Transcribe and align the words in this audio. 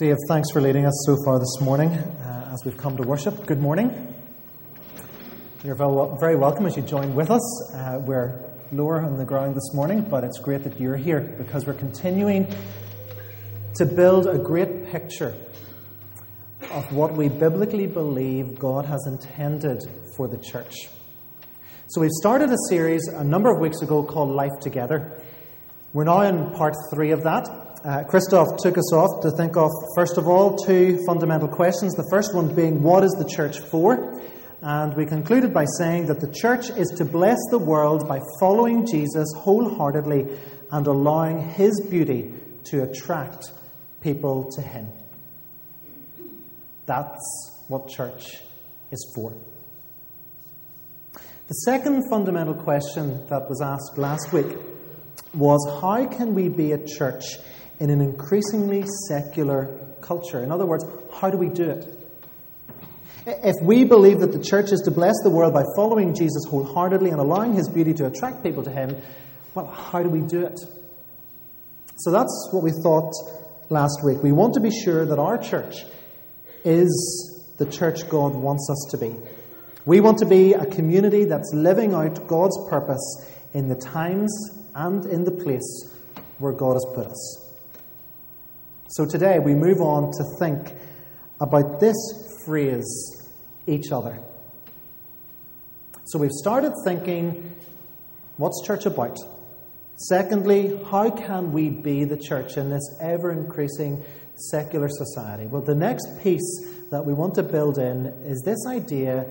Dave, 0.00 0.16
thanks 0.28 0.50
for 0.50 0.62
leading 0.62 0.86
us 0.86 0.94
so 1.04 1.14
far 1.26 1.38
this 1.38 1.60
morning 1.60 1.90
uh, 1.90 2.52
as 2.54 2.64
we've 2.64 2.78
come 2.78 2.96
to 2.96 3.02
worship. 3.02 3.44
Good 3.44 3.60
morning. 3.60 4.14
You're 5.62 5.74
very 5.74 6.36
welcome 6.36 6.64
as 6.64 6.74
you 6.74 6.80
join 6.80 7.14
with 7.14 7.30
us. 7.30 7.74
Uh, 7.74 8.00
we're 8.02 8.50
lower 8.72 9.02
on 9.02 9.18
the 9.18 9.26
ground 9.26 9.56
this 9.56 9.74
morning, 9.74 10.00
but 10.00 10.24
it's 10.24 10.38
great 10.38 10.64
that 10.64 10.80
you're 10.80 10.96
here 10.96 11.20
because 11.20 11.66
we're 11.66 11.74
continuing 11.74 12.46
to 13.74 13.84
build 13.84 14.26
a 14.26 14.38
great 14.38 14.86
picture 14.86 15.34
of 16.70 16.90
what 16.94 17.12
we 17.12 17.28
biblically 17.28 17.86
believe 17.86 18.58
God 18.58 18.86
has 18.86 19.06
intended 19.06 19.82
for 20.16 20.28
the 20.28 20.38
church. 20.38 20.76
So, 21.88 22.00
we've 22.00 22.10
started 22.12 22.48
a 22.48 22.58
series 22.70 23.06
a 23.06 23.22
number 23.22 23.54
of 23.54 23.60
weeks 23.60 23.82
ago 23.82 24.02
called 24.02 24.30
Life 24.30 24.60
Together. 24.62 25.20
We're 25.92 26.04
now 26.04 26.22
in 26.22 26.52
part 26.52 26.72
three 26.90 27.10
of 27.10 27.24
that. 27.24 27.59
Uh, 27.82 28.04
Christoph 28.04 28.58
took 28.58 28.76
us 28.76 28.92
off 28.92 29.22
to 29.22 29.30
think 29.30 29.56
of, 29.56 29.70
first 29.96 30.18
of 30.18 30.28
all, 30.28 30.54
two 30.54 31.02
fundamental 31.06 31.48
questions. 31.48 31.94
The 31.94 32.06
first 32.10 32.34
one 32.34 32.54
being, 32.54 32.82
what 32.82 33.02
is 33.02 33.12
the 33.12 33.24
church 33.24 33.58
for? 33.58 34.20
And 34.60 34.94
we 34.94 35.06
concluded 35.06 35.54
by 35.54 35.64
saying 35.78 36.04
that 36.06 36.20
the 36.20 36.30
church 36.30 36.68
is 36.68 36.88
to 36.98 37.06
bless 37.06 37.38
the 37.50 37.58
world 37.58 38.06
by 38.06 38.20
following 38.38 38.86
Jesus 38.86 39.32
wholeheartedly 39.34 40.26
and 40.70 40.86
allowing 40.86 41.40
his 41.40 41.80
beauty 41.88 42.34
to 42.64 42.82
attract 42.82 43.50
people 44.02 44.50
to 44.52 44.60
him. 44.60 44.86
That's 46.84 47.62
what 47.68 47.88
church 47.88 48.40
is 48.90 49.10
for. 49.14 49.32
The 51.14 51.54
second 51.64 52.10
fundamental 52.10 52.54
question 52.54 53.26
that 53.28 53.48
was 53.48 53.62
asked 53.62 53.96
last 53.96 54.34
week 54.34 54.58
was 55.32 55.66
how 55.80 56.06
can 56.06 56.34
we 56.34 56.48
be 56.50 56.72
a 56.72 56.86
church 56.86 57.24
in 57.80 57.90
an 57.90 58.00
increasingly 58.00 58.84
secular 59.08 59.76
culture? 60.00 60.42
In 60.42 60.52
other 60.52 60.66
words, 60.66 60.84
how 61.12 61.30
do 61.30 61.38
we 61.38 61.48
do 61.48 61.68
it? 61.70 61.96
If 63.26 63.56
we 63.62 63.84
believe 63.84 64.20
that 64.20 64.32
the 64.32 64.42
church 64.42 64.72
is 64.72 64.80
to 64.82 64.90
bless 64.90 65.14
the 65.22 65.30
world 65.30 65.52
by 65.52 65.64
following 65.76 66.14
Jesus 66.14 66.44
wholeheartedly 66.48 67.10
and 67.10 67.20
allowing 67.20 67.54
his 67.54 67.68
beauty 67.68 67.92
to 67.94 68.06
attract 68.06 68.42
people 68.42 68.62
to 68.62 68.70
him, 68.70 68.96
well, 69.54 69.66
how 69.66 70.02
do 70.02 70.08
we 70.08 70.20
do 70.20 70.46
it? 70.46 70.58
So 71.96 72.10
that's 72.10 72.48
what 72.52 72.62
we 72.62 72.72
thought 72.82 73.12
last 73.68 74.00
week. 74.04 74.22
We 74.22 74.32
want 74.32 74.54
to 74.54 74.60
be 74.60 74.70
sure 74.70 75.04
that 75.04 75.18
our 75.18 75.36
church 75.36 75.84
is 76.64 77.42
the 77.58 77.66
church 77.66 78.08
God 78.08 78.34
wants 78.34 78.68
us 78.70 78.88
to 78.92 78.98
be. 78.98 79.14
We 79.84 80.00
want 80.00 80.18
to 80.18 80.26
be 80.26 80.54
a 80.54 80.64
community 80.66 81.24
that's 81.24 81.52
living 81.52 81.94
out 81.94 82.26
God's 82.26 82.56
purpose 82.68 83.26
in 83.52 83.68
the 83.68 83.76
times 83.76 84.30
and 84.74 85.04
in 85.06 85.24
the 85.24 85.30
place 85.30 85.94
where 86.38 86.52
God 86.52 86.74
has 86.74 86.86
put 86.94 87.06
us. 87.06 87.39
So 88.92 89.06
today 89.06 89.38
we 89.38 89.54
move 89.54 89.80
on 89.80 90.10
to 90.10 90.24
think 90.40 90.74
about 91.40 91.78
this 91.78 91.94
phrase, 92.44 92.84
each 93.68 93.92
other. 93.92 94.18
So 96.06 96.18
we've 96.18 96.32
started 96.32 96.72
thinking, 96.84 97.54
what's 98.36 98.60
church 98.66 98.86
about? 98.86 99.16
Secondly, 99.94 100.76
how 100.90 101.08
can 101.08 101.52
we 101.52 101.70
be 101.70 102.02
the 102.04 102.16
church 102.16 102.56
in 102.56 102.68
this 102.68 102.82
ever 103.00 103.30
increasing 103.30 104.02
secular 104.34 104.88
society? 104.88 105.46
Well, 105.46 105.62
the 105.62 105.76
next 105.76 106.08
piece 106.24 106.66
that 106.90 107.06
we 107.06 107.12
want 107.12 107.36
to 107.36 107.44
build 107.44 107.78
in 107.78 108.06
is 108.24 108.42
this 108.44 108.66
idea 108.66 109.24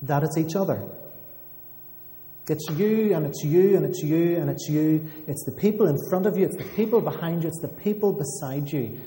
that 0.00 0.22
it's 0.22 0.38
each 0.38 0.56
other. 0.56 0.82
It's 2.50 2.66
you, 2.78 3.14
and 3.14 3.26
it's 3.26 3.42
you, 3.44 3.76
and 3.76 3.84
it's 3.84 4.02
you, 4.02 4.36
and 4.36 4.48
it's 4.48 4.68
you. 4.68 5.06
It's 5.26 5.44
the 5.44 5.52
people 5.52 5.86
in 5.86 5.96
front 6.08 6.26
of 6.26 6.36
you, 6.36 6.46
it's 6.46 6.56
the 6.56 6.70
people 6.76 7.00
behind 7.00 7.42
you, 7.42 7.48
it's 7.48 7.60
the 7.60 7.68
people 7.68 8.12
beside 8.12 8.72
you. 8.72 8.98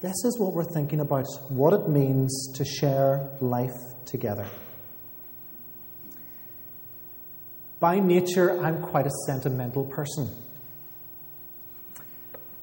This 0.00 0.24
is 0.24 0.38
what 0.38 0.52
we're 0.52 0.72
thinking 0.74 1.00
about 1.00 1.26
what 1.48 1.72
it 1.72 1.88
means 1.88 2.52
to 2.54 2.64
share 2.64 3.28
life 3.40 3.74
together. 4.04 4.46
By 7.80 8.00
nature, 8.00 8.60
I'm 8.62 8.82
quite 8.82 9.06
a 9.06 9.10
sentimental 9.26 9.84
person. 9.84 10.30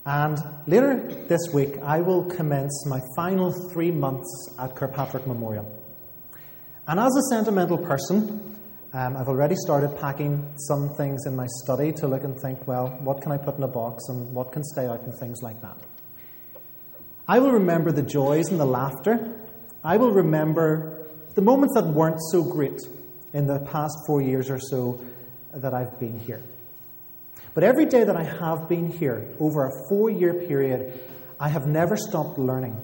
And 0.06 0.38
later 0.68 1.08
this 1.28 1.50
week, 1.54 1.78
I 1.82 2.02
will 2.02 2.26
commence 2.26 2.86
my 2.88 3.00
final 3.16 3.54
three 3.72 3.92
months 3.92 4.56
at 4.60 4.76
Kirkpatrick 4.76 5.26
Memorial. 5.26 5.72
And 6.88 7.00
as 7.00 7.16
a 7.16 7.36
sentimental 7.36 7.78
person, 7.78 8.53
um, 8.94 9.18
I've 9.18 9.28
already 9.28 9.56
started 9.56 10.00
packing 10.00 10.54
some 10.56 10.94
things 10.96 11.26
in 11.26 11.36
my 11.36 11.48
study 11.64 11.92
to 11.94 12.08
look 12.08 12.24
and 12.24 12.40
think, 12.40 12.68
well, 12.68 12.90
what 13.02 13.22
can 13.22 13.32
I 13.32 13.38
put 13.38 13.58
in 13.58 13.64
a 13.64 13.68
box 13.68 14.04
and 14.08 14.32
what 14.34 14.52
can 14.52 14.64
stay 14.64 14.86
out 14.86 15.02
and 15.02 15.14
things 15.16 15.42
like 15.42 15.60
that. 15.62 15.76
I 17.28 17.40
will 17.40 17.52
remember 17.52 17.92
the 17.92 18.04
joys 18.04 18.50
and 18.50 18.60
the 18.60 18.66
laughter. 18.66 19.36
I 19.84 19.98
will 19.98 20.12
remember 20.12 21.08
the 21.34 21.42
moments 21.42 21.74
that 21.74 21.88
weren't 21.88 22.20
so 22.32 22.44
great 22.44 22.80
in 23.34 23.48
the 23.48 23.60
past 23.72 23.98
four 24.06 24.22
years 24.22 24.52
or 24.52 24.60
so 24.60 25.04
that 25.56 25.74
I've 25.74 26.00
been 26.00 26.20
here. 26.20 26.44
But 27.56 27.64
every 27.64 27.88
day 27.88 28.04
that 28.04 28.16
I 28.16 28.24
have 28.24 28.70
been 28.70 28.92
here, 28.92 29.28
over 29.40 29.66
a 29.66 29.72
four 29.90 30.12
year 30.12 30.36
period, 30.36 31.00
I 31.40 31.50
have 31.50 31.66
never 31.66 31.98
stopped 31.98 32.38
learning. 32.38 32.80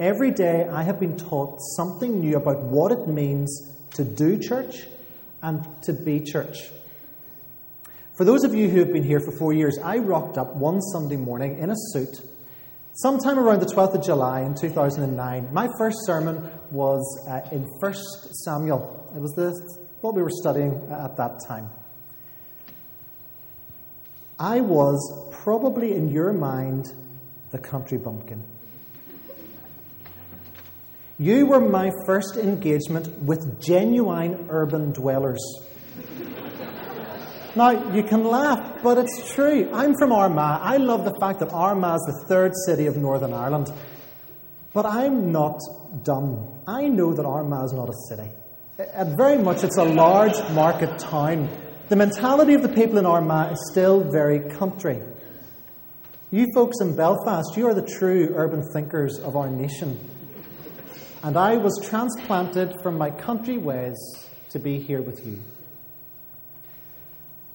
Every 0.00 0.32
day 0.32 0.66
I 0.66 0.82
have 0.82 0.98
been 0.98 1.16
taught 1.16 1.60
something 1.76 2.20
new 2.20 2.36
about 2.36 2.60
what 2.62 2.90
it 2.90 3.06
means 3.06 3.70
to 3.94 4.04
do 4.04 4.38
church 4.38 4.86
and 5.42 5.64
to 5.82 5.92
be 5.92 6.20
church. 6.20 6.70
For 8.16 8.24
those 8.24 8.44
of 8.44 8.54
you 8.54 8.68
who 8.68 8.78
have 8.78 8.92
been 8.92 9.02
here 9.02 9.20
for 9.20 9.36
four 9.36 9.52
years, 9.52 9.76
I 9.82 9.98
rocked 9.98 10.38
up 10.38 10.54
one 10.54 10.80
Sunday 10.80 11.16
morning 11.16 11.58
in 11.58 11.70
a 11.70 11.74
suit, 11.76 12.20
sometime 12.92 13.38
around 13.38 13.60
the 13.60 13.66
12th 13.66 13.94
of 13.94 14.04
July 14.04 14.42
in 14.42 14.54
2009. 14.54 15.48
My 15.52 15.68
first 15.78 15.96
sermon 16.06 16.50
was 16.70 17.02
uh, 17.28 17.40
in 17.50 17.62
1 17.62 17.94
Samuel. 18.44 19.12
It 19.16 19.20
was 19.20 19.32
the, 19.32 19.52
what 20.00 20.14
we 20.14 20.22
were 20.22 20.30
studying 20.30 20.80
at 20.92 21.16
that 21.16 21.40
time. 21.48 21.68
I 24.38 24.60
was 24.60 25.28
probably 25.32 25.94
in 25.94 26.08
your 26.08 26.32
mind 26.32 26.92
the 27.50 27.58
country 27.58 27.98
bumpkin. 27.98 28.42
You 31.18 31.46
were 31.46 31.60
my 31.60 31.92
first 32.06 32.36
engagement 32.36 33.22
with 33.22 33.60
genuine 33.60 34.46
urban 34.50 34.90
dwellers. 34.90 35.40
now, 37.54 37.92
you 37.92 38.02
can 38.02 38.24
laugh, 38.24 38.82
but 38.82 38.98
it's 38.98 39.32
true. 39.32 39.70
I'm 39.72 39.94
from 39.96 40.10
Armagh. 40.10 40.60
I 40.60 40.78
love 40.78 41.04
the 41.04 41.14
fact 41.20 41.38
that 41.38 41.52
Armagh 41.52 41.96
is 41.96 42.02
the 42.02 42.24
third 42.28 42.52
city 42.66 42.86
of 42.86 42.96
Northern 42.96 43.32
Ireland. 43.32 43.72
But 44.72 44.86
I'm 44.86 45.30
not 45.30 45.60
dumb. 46.02 46.48
I 46.66 46.88
know 46.88 47.14
that 47.14 47.24
Armagh 47.24 47.66
is 47.66 47.72
not 47.72 47.88
a 47.88 47.94
city. 48.08 48.28
At 48.76 49.16
very 49.16 49.38
much, 49.38 49.62
it's 49.62 49.76
a 49.76 49.84
large 49.84 50.36
market 50.50 50.98
town. 50.98 51.48
The 51.90 51.96
mentality 51.96 52.54
of 52.54 52.62
the 52.62 52.68
people 52.68 52.98
in 52.98 53.06
Armagh 53.06 53.52
is 53.52 53.68
still 53.70 54.00
very 54.00 54.40
country. 54.40 55.00
You 56.32 56.48
folks 56.56 56.80
in 56.80 56.96
Belfast, 56.96 57.56
you 57.56 57.68
are 57.68 57.74
the 57.74 57.86
true 57.86 58.32
urban 58.34 58.64
thinkers 58.72 59.20
of 59.20 59.36
our 59.36 59.48
nation. 59.48 59.96
And 61.24 61.38
I 61.38 61.56
was 61.56 61.80
transplanted 61.82 62.74
from 62.82 62.98
my 62.98 63.10
country 63.10 63.56
ways 63.56 63.96
to 64.50 64.58
be 64.58 64.78
here 64.78 65.00
with 65.00 65.26
you. 65.26 65.40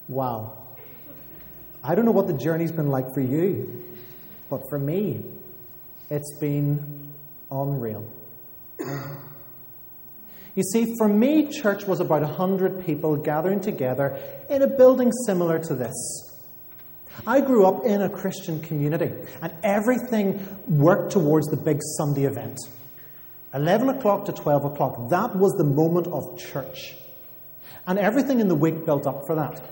Wow. 0.08 0.58
I 1.84 1.94
don't 1.94 2.06
know 2.06 2.12
what 2.12 2.26
the 2.26 2.34
journey's 2.34 2.72
been 2.72 2.90
like 2.90 3.06
for 3.14 3.22
you, 3.22 3.86
but 4.50 4.62
for 4.72 4.80
me, 4.80 5.24
it's 6.10 6.36
been 6.40 7.14
unreal. 7.52 8.12
You 10.56 10.64
see, 10.64 10.96
for 10.98 11.08
me, 11.08 11.52
church 11.52 11.86
was 11.86 12.00
about 12.00 12.24
100 12.24 12.88
people 12.88 13.18
gathering 13.18 13.60
together 13.60 14.20
in 14.50 14.64
a 14.64 14.68
building 14.68 15.12
similar 15.28 15.60
to 15.60 15.76
this. 15.76 16.40
I 17.28 17.40
grew 17.42 17.68
up 17.68 17.86
in 17.86 18.02
a 18.02 18.10
Christian 18.10 18.62
community, 18.62 19.12
and 19.44 19.54
everything 19.64 20.44
worked 20.68 21.12
towards 21.12 21.46
the 21.50 21.58
big 21.58 21.82
Sunday 21.98 22.24
event. 22.24 22.58
11 23.54 23.90
o'clock 23.90 24.26
to 24.26 24.32
12 24.32 24.66
o'clock, 24.66 25.10
that 25.10 25.36
was 25.36 25.54
the 25.54 25.64
moment 25.64 26.08
of 26.08 26.38
church. 26.38 26.96
And 27.88 27.98
everything 27.98 28.40
in 28.40 28.48
the 28.48 28.56
week 28.56 28.86
built 28.86 29.08
up 29.08 29.26
for 29.26 29.36
that. 29.36 29.64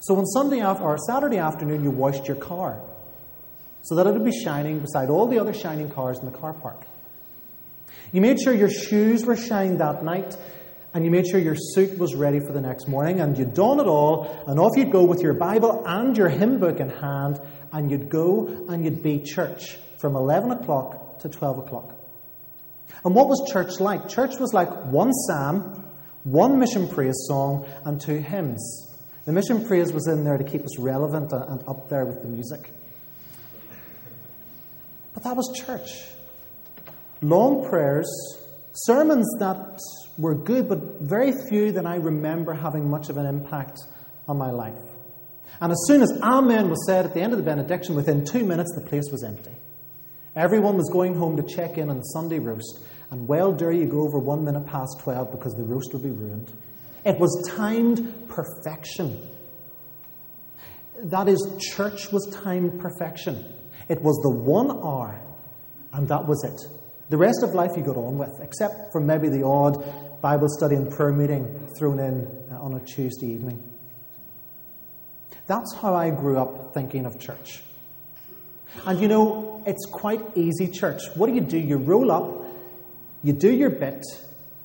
So 0.00 0.16
on 0.16 0.26
Sunday 0.26 0.60
after, 0.60 0.84
or 0.84 0.96
Saturday 0.98 1.38
afternoon, 1.38 1.82
you 1.82 1.90
washed 1.90 2.26
your 2.26 2.36
car 2.36 2.80
so 3.82 3.94
that 3.96 4.06
it 4.06 4.12
would 4.12 4.24
be 4.24 4.32
shining 4.32 4.80
beside 4.80 5.10
all 5.10 5.26
the 5.26 5.38
other 5.38 5.52
shining 5.52 5.90
cars 5.90 6.18
in 6.18 6.26
the 6.26 6.36
car 6.36 6.52
park. 6.52 6.82
You 8.12 8.20
made 8.20 8.40
sure 8.40 8.52
your 8.52 8.70
shoes 8.70 9.24
were 9.24 9.36
shined 9.36 9.80
that 9.80 10.04
night, 10.04 10.36
and 10.92 11.04
you 11.04 11.10
made 11.10 11.26
sure 11.26 11.38
your 11.38 11.56
suit 11.56 11.98
was 11.98 12.14
ready 12.14 12.40
for 12.40 12.52
the 12.52 12.60
next 12.60 12.88
morning, 12.88 13.20
and 13.20 13.38
you'd 13.38 13.54
don 13.54 13.80
it 13.80 13.86
all, 13.86 14.44
and 14.46 14.58
off 14.58 14.76
you'd 14.76 14.90
go 14.90 15.04
with 15.04 15.20
your 15.20 15.34
Bible 15.34 15.82
and 15.86 16.16
your 16.16 16.28
hymn 16.28 16.58
book 16.58 16.80
in 16.80 16.88
hand, 16.88 17.40
and 17.72 17.90
you'd 17.90 18.08
go 18.08 18.46
and 18.68 18.84
you'd 18.84 19.02
be 19.02 19.20
church 19.20 19.78
from 19.98 20.16
11 20.16 20.50
o'clock 20.50 21.20
to 21.20 21.28
12 21.28 21.58
o'clock. 21.58 21.99
And 23.04 23.14
what 23.14 23.28
was 23.28 23.50
church 23.52 23.80
like? 23.80 24.08
Church 24.08 24.38
was 24.38 24.52
like 24.52 24.70
one 24.86 25.12
psalm, 25.12 25.84
one 26.24 26.58
mission 26.58 26.88
praise 26.88 27.16
song, 27.28 27.66
and 27.84 28.00
two 28.00 28.18
hymns. 28.18 28.88
The 29.24 29.32
mission 29.32 29.66
praise 29.66 29.92
was 29.92 30.06
in 30.08 30.24
there 30.24 30.38
to 30.38 30.44
keep 30.44 30.64
us 30.64 30.78
relevant 30.78 31.32
and 31.32 31.62
up 31.68 31.88
there 31.88 32.04
with 32.04 32.22
the 32.22 32.28
music. 32.28 32.70
But 35.14 35.24
that 35.24 35.36
was 35.36 35.50
church. 35.64 36.04
Long 37.22 37.68
prayers, 37.68 38.08
sermons 38.72 39.28
that 39.38 39.78
were 40.18 40.34
good, 40.34 40.68
but 40.68 41.00
very 41.00 41.32
few 41.48 41.72
that 41.72 41.86
I 41.86 41.96
remember 41.96 42.54
having 42.54 42.88
much 42.88 43.08
of 43.08 43.16
an 43.16 43.26
impact 43.26 43.78
on 44.28 44.38
my 44.38 44.50
life. 44.50 44.78
And 45.60 45.72
as 45.72 45.78
soon 45.86 46.02
as 46.02 46.12
Amen 46.22 46.70
was 46.70 46.86
said 46.86 47.04
at 47.04 47.12
the 47.12 47.20
end 47.20 47.32
of 47.32 47.38
the 47.38 47.44
benediction, 47.44 47.94
within 47.94 48.24
two 48.24 48.44
minutes 48.44 48.72
the 48.74 48.80
place 48.82 49.10
was 49.10 49.22
empty. 49.22 49.54
Everyone 50.36 50.76
was 50.76 50.88
going 50.90 51.14
home 51.14 51.36
to 51.36 51.42
check 51.42 51.76
in 51.76 51.90
on 51.90 51.98
the 51.98 52.02
Sunday 52.04 52.38
roast, 52.38 52.78
and 53.10 53.26
well 53.26 53.52
dare 53.52 53.72
you 53.72 53.86
go 53.86 54.02
over 54.02 54.18
one 54.18 54.44
minute 54.44 54.66
past 54.66 55.00
12 55.00 55.32
because 55.32 55.54
the 55.54 55.64
roast 55.64 55.92
will 55.92 56.00
be 56.00 56.10
ruined. 56.10 56.52
It 57.04 57.18
was 57.18 57.50
timed 57.50 58.28
perfection. 58.28 59.26
That 61.02 61.28
is, 61.28 61.40
church 61.58 62.12
was 62.12 62.26
timed 62.42 62.78
perfection. 62.78 63.44
It 63.88 64.02
was 64.02 64.16
the 64.22 64.30
one 64.30 64.70
hour, 64.70 65.20
and 65.92 66.06
that 66.08 66.26
was 66.26 66.44
it. 66.44 66.60
The 67.08 67.16
rest 67.16 67.42
of 67.42 67.54
life 67.54 67.70
you 67.76 67.82
got 67.82 67.96
on 67.96 68.18
with, 68.18 68.38
except 68.40 68.92
for 68.92 69.00
maybe 69.00 69.28
the 69.28 69.44
odd 69.44 69.82
Bible 70.20 70.48
study 70.48 70.76
and 70.76 70.90
prayer 70.90 71.12
meeting 71.12 71.68
thrown 71.78 71.98
in 71.98 72.26
uh, 72.52 72.60
on 72.60 72.74
a 72.74 72.80
Tuesday 72.80 73.26
evening. 73.26 73.62
That's 75.46 75.74
how 75.74 75.94
I 75.94 76.10
grew 76.10 76.38
up 76.38 76.74
thinking 76.74 77.06
of 77.06 77.18
church. 77.18 77.62
And 78.86 79.00
you 79.00 79.08
know, 79.08 79.62
it's 79.66 79.86
quite 79.86 80.20
easy, 80.36 80.68
church. 80.68 81.02
What 81.16 81.26
do 81.26 81.34
you 81.34 81.40
do? 81.40 81.58
You 81.58 81.78
roll 81.78 82.12
up, 82.12 82.46
you 83.22 83.32
do 83.32 83.52
your 83.52 83.70
bit, 83.70 84.02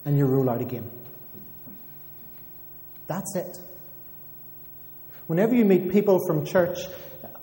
and 0.06 0.18
you 0.18 0.26
roll 0.26 0.50
out 0.50 0.62
again. 0.62 0.90
That's 3.08 3.36
it. 3.36 3.60
Whenever 5.28 5.56
you 5.56 5.66
meet 5.66 5.92
people 5.92 6.20
from 6.28 6.46
church 6.46 6.78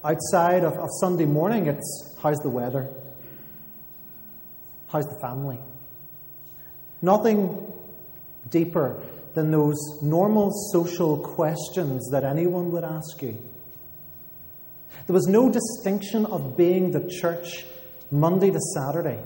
outside 0.04 0.64
of, 0.64 0.74
of 0.74 0.88
Sunday 1.00 1.24
morning, 1.24 1.66
it's 1.66 2.16
how's 2.22 2.38
the 2.38 2.48
weather? 2.50 2.88
How's 4.88 5.06
the 5.06 5.18
family? 5.20 5.58
Nothing 7.00 7.72
deeper 8.50 9.02
than 9.34 9.50
those 9.50 9.78
normal 10.02 10.50
social 10.72 11.16
questions 11.16 12.08
that 12.10 12.24
anyone 12.24 12.70
would 12.70 12.84
ask 12.84 13.22
you. 13.22 13.36
There 15.06 15.14
was 15.14 15.26
no 15.26 15.50
distinction 15.50 16.26
of 16.26 16.56
being 16.56 16.90
the 16.92 17.08
church 17.08 17.64
Monday 18.10 18.50
to 18.50 18.60
Saturday. 18.74 19.18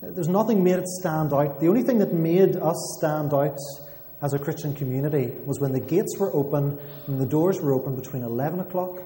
There's 0.00 0.28
nothing 0.28 0.62
made 0.62 0.76
it 0.76 0.86
stand 0.86 1.32
out. 1.32 1.60
The 1.60 1.68
only 1.68 1.82
thing 1.82 1.98
that 1.98 2.12
made 2.12 2.56
us 2.56 2.96
stand 2.98 3.34
out 3.34 3.56
as 4.22 4.32
a 4.32 4.38
Christian 4.38 4.74
community 4.74 5.32
was 5.44 5.60
when 5.60 5.72
the 5.72 5.80
gates 5.80 6.16
were 6.18 6.34
open 6.34 6.78
and 7.06 7.20
the 7.20 7.26
doors 7.26 7.60
were 7.60 7.72
open 7.72 7.96
between 7.96 8.22
11 8.22 8.60
o'clock 8.60 9.02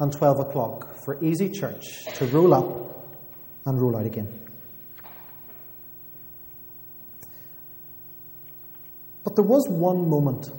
and 0.00 0.12
12 0.12 0.40
o'clock 0.40 0.96
for 1.04 1.22
Easy 1.22 1.48
Church 1.48 2.04
to 2.16 2.26
roll 2.26 2.54
up 2.54 3.16
and 3.64 3.80
roll 3.80 3.96
out 3.96 4.06
again. 4.06 4.28
But 9.24 9.36
there 9.36 9.44
was 9.44 9.68
one 9.68 10.08
moment 10.08 10.50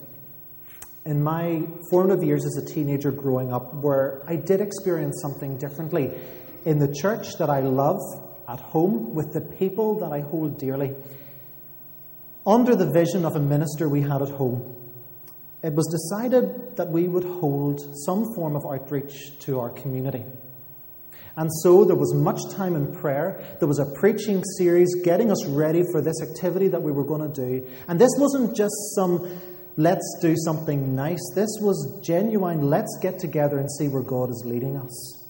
in 1.06 1.24
my 1.24 1.64
formative 1.90 2.24
years 2.24 2.46
as 2.46 2.64
a 2.64 2.66
teenager 2.66 3.12
growing 3.12 3.52
up 3.52 3.74
where 3.74 4.22
I 4.28 4.36
did 4.36 4.62
experience 4.62 5.20
something 5.22 5.58
differently 5.58 6.12
in 6.66 6.78
the 6.78 6.94
church 6.94 7.38
that 7.40 7.50
I 7.50 7.62
love, 7.62 8.00
at 8.50 8.60
home, 8.60 9.14
with 9.14 9.34
the 9.34 9.42
people 9.42 10.00
that 10.00 10.12
I 10.12 10.22
hold 10.22 10.58
dearly. 10.58 10.96
Under 12.46 12.76
the 12.76 12.90
vision 12.92 13.26
of 13.26 13.36
a 13.36 13.40
minister 13.40 13.88
we 13.88 14.02
had 14.02 14.22
at 14.22 14.30
home, 14.30 14.76
it 15.62 15.74
was 15.74 15.86
decided 15.88 16.78
that 16.78 16.90
we 16.90 17.08
would 17.08 17.26
hold 17.26 17.82
some 18.06 18.34
form 18.34 18.56
of 18.56 18.66
outreach 18.66 19.38
to 19.40 19.60
our 19.60 19.70
community. 19.70 20.24
And 21.36 21.50
so 21.64 21.86
there 21.86 21.96
was 21.96 22.14
much 22.14 22.40
time 22.52 22.76
in 22.76 22.94
prayer. 22.94 23.42
There 23.60 23.68
was 23.68 23.80
a 23.80 23.86
preaching 23.86 24.44
series 24.58 24.90
getting 25.04 25.32
us 25.32 25.46
ready 25.46 25.84
for 25.92 26.02
this 26.02 26.22
activity 26.22 26.70
that 26.70 26.82
we 26.82 26.92
were 26.92 27.04
going 27.04 27.32
to 27.32 27.34
do. 27.34 27.68
And 27.88 28.00
this 28.00 28.12
wasn't 28.18 28.58
just 28.58 28.74
some 28.96 29.40
let's 29.78 30.18
do 30.22 30.36
something 30.44 30.96
nice. 30.96 31.22
This 31.36 31.50
was 31.62 32.02
genuine 32.04 32.70
let's 32.70 32.98
get 33.02 33.20
together 33.20 33.58
and 33.58 33.72
see 33.72 33.88
where 33.88 34.04
God 34.04 34.30
is 34.30 34.44
leading 34.46 34.76
us. 34.76 35.26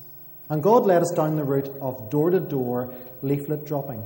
And 0.49 0.63
God 0.63 0.87
led 0.87 1.03
us 1.03 1.13
down 1.15 1.35
the 1.35 1.43
route 1.43 1.69
of 1.79 2.09
door 2.09 2.31
to 2.31 2.39
door 2.39 2.91
leaflet 3.21 3.65
dropping. 3.65 4.03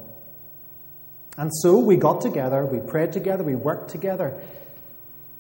And 1.37 1.51
so 1.61 1.79
we 1.79 1.97
got 1.97 2.21
together, 2.21 2.65
we 2.65 2.79
prayed 2.79 3.11
together, 3.11 3.43
we 3.43 3.55
worked 3.55 3.89
together. 3.89 4.39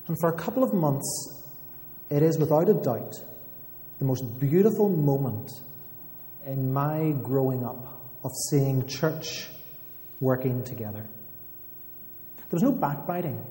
And 0.07 0.17
for 0.19 0.29
a 0.29 0.37
couple 0.37 0.63
of 0.63 0.73
months, 0.73 1.43
it 2.09 2.23
is 2.23 2.37
without 2.37 2.69
a 2.69 2.73
doubt 2.73 3.15
the 3.99 4.05
most 4.05 4.39
beautiful 4.39 4.89
moment 4.89 5.51
in 6.45 6.73
my 6.73 7.11
growing 7.21 7.63
up 7.63 8.01
of 8.23 8.31
seeing 8.49 8.85
church 8.87 9.47
working 10.19 10.63
together. 10.63 11.07
There 12.35 12.51
was 12.51 12.63
no 12.63 12.71
backbiting. 12.71 13.43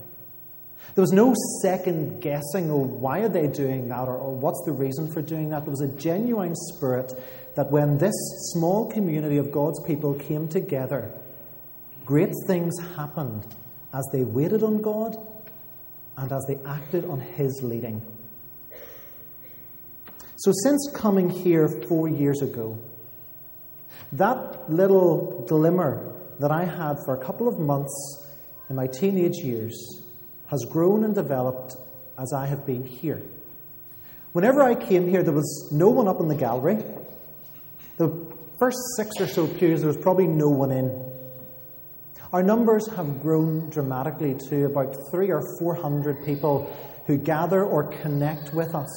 There 0.94 1.02
was 1.02 1.12
no 1.12 1.34
second 1.62 2.20
guessing, 2.20 2.70
oh, 2.70 2.76
why 2.76 3.20
are 3.20 3.29
they 3.29 3.46
doing 3.46 3.88
that, 3.88 4.08
or, 4.08 4.17
or 4.17 4.34
what's 4.34 4.62
the 4.67 4.73
reason 4.73 5.11
for 5.11 5.23
doing 5.23 5.49
that. 5.50 5.64
There 5.64 5.70
was 5.70 5.81
a 5.81 5.88
genuine 5.88 6.55
spirit 6.55 7.12
that 7.55 7.70
when 7.70 7.96
this 7.96 8.14
small 8.52 8.90
community 8.90 9.38
of 9.38 9.50
God's 9.50 9.82
people 9.84 10.14
came 10.14 10.49
together, 10.49 11.11
great 12.05 12.32
things 12.46 12.75
happened 12.96 13.46
as 13.94 14.06
they 14.12 14.23
waited 14.23 14.62
on 14.62 14.82
God 14.82 15.17
and 16.19 16.31
as 16.31 16.44
they 16.46 16.58
acted 16.67 17.06
on 17.06 17.20
His 17.20 17.61
leading. 17.62 18.02
So, 20.37 20.52
since 20.64 20.90
coming 20.94 21.31
here 21.31 21.69
four 21.88 22.08
years 22.08 22.43
ago, 22.43 22.79
that 24.12 24.70
little 24.70 25.44
glimmer 25.49 26.12
that 26.38 26.50
I 26.50 26.64
had 26.64 26.96
for 27.05 27.14
a 27.14 27.25
couple 27.25 27.49
of 27.49 27.58
months 27.58 28.26
in 28.69 28.76
my 28.76 28.87
teenage 28.87 29.38
years 29.43 30.01
has 30.52 30.66
grown 30.70 31.02
and 31.02 31.14
developed 31.14 31.76
as 32.19 32.34
I 32.34 32.46
have 32.46 32.66
been 32.66 32.84
here. 32.84 33.22
Whenever 34.32 34.62
I 34.62 34.75
came 34.75 35.08
here, 35.08 35.22
there 35.22 35.32
was 35.32 35.70
no 35.72 35.88
one 35.88 36.06
up 36.06 36.20
in 36.20 36.28
the 36.28 36.34
gallery. 36.34 36.76
The 37.96 38.37
first 38.58 38.76
six 38.96 39.10
or 39.19 39.26
so 39.26 39.46
pews, 39.46 39.81
there 39.81 39.88
was 39.88 39.96
probably 39.96 40.26
no 40.26 40.50
one 40.50 40.70
in. 40.70 41.04
Our 42.34 42.43
numbers 42.43 42.87
have 42.96 43.22
grown 43.22 43.70
dramatically 43.70 44.34
to 44.50 44.66
about 44.66 44.94
three 45.10 45.31
or 45.31 45.43
four 45.58 45.75
hundred 45.75 46.22
people 46.25 46.70
who 47.06 47.16
gather 47.16 47.64
or 47.64 47.84
connect 47.84 48.52
with 48.52 48.75
us. 48.75 48.90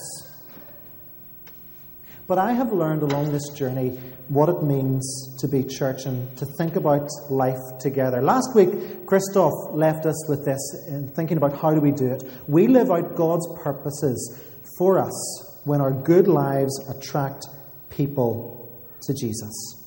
But 2.27 2.39
I 2.39 2.53
have 2.53 2.73
learned 2.73 3.03
along 3.03 3.31
this 3.31 3.47
journey 3.49 3.89
what 4.29 4.49
it 4.49 4.63
means 4.63 5.35
to 5.37 5.47
be 5.47 5.63
church 5.63 6.05
and 6.05 6.35
to 6.37 6.45
think 6.57 6.75
about 6.75 7.07
life 7.29 7.59
together. 7.79 8.21
Last 8.21 8.55
week, 8.55 9.05
Christoph 9.05 9.53
left 9.71 10.07
us 10.07 10.27
with 10.27 10.43
this 10.43 10.87
in 10.87 11.09
thinking 11.09 11.37
about 11.37 11.55
how 11.55 11.73
do 11.73 11.79
we 11.79 11.91
do 11.91 12.07
it. 12.07 12.23
We 12.47 12.67
live 12.67 12.89
out 12.89 13.15
God's 13.15 13.47
purposes 13.61 14.41
for 14.79 14.97
us 14.99 15.61
when 15.65 15.81
our 15.81 15.91
good 15.91 16.27
lives 16.27 16.73
attract 16.89 17.45
people 17.89 18.83
to 19.03 19.13
Jesus. 19.13 19.85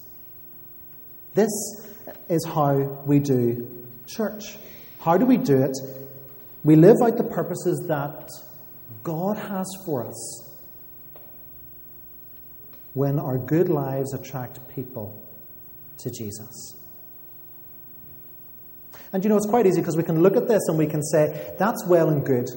This 1.35 1.50
is 2.28 2.45
how 2.47 2.75
we 3.04 3.18
do 3.18 3.87
church. 4.07 4.59
How 5.00 5.16
do 5.18 5.26
we 5.26 5.37
do 5.37 5.62
it? 5.62 5.76
We 6.62 6.76
live 6.76 6.97
out 7.02 7.16
the 7.16 7.25
purposes 7.25 7.85
that 7.88 8.28
God 9.02 9.38
has 9.38 9.66
for 9.85 10.07
us 10.07 10.48
when 12.95 13.18
our 13.18 13.38
good 13.38 13.68
lives 13.68 14.14
attract 14.14 14.66
people 14.75 15.25
to 15.99 16.11
Jesus. 16.11 16.75
And 19.12 19.25
you 19.25 19.30
know, 19.30 19.37
it's 19.37 19.47
quite 19.47 19.66
easy 19.66 19.80
because 19.80 19.97
we 19.97 20.02
can 20.02 20.23
look 20.23 20.37
at 20.37 20.49
this 20.49 20.62
and 20.68 20.78
we 20.78 20.87
can 20.87 21.02
say, 21.02 21.54
that's 21.59 21.87
well 21.87 22.09
and 22.09 22.25
good. 22.25 22.49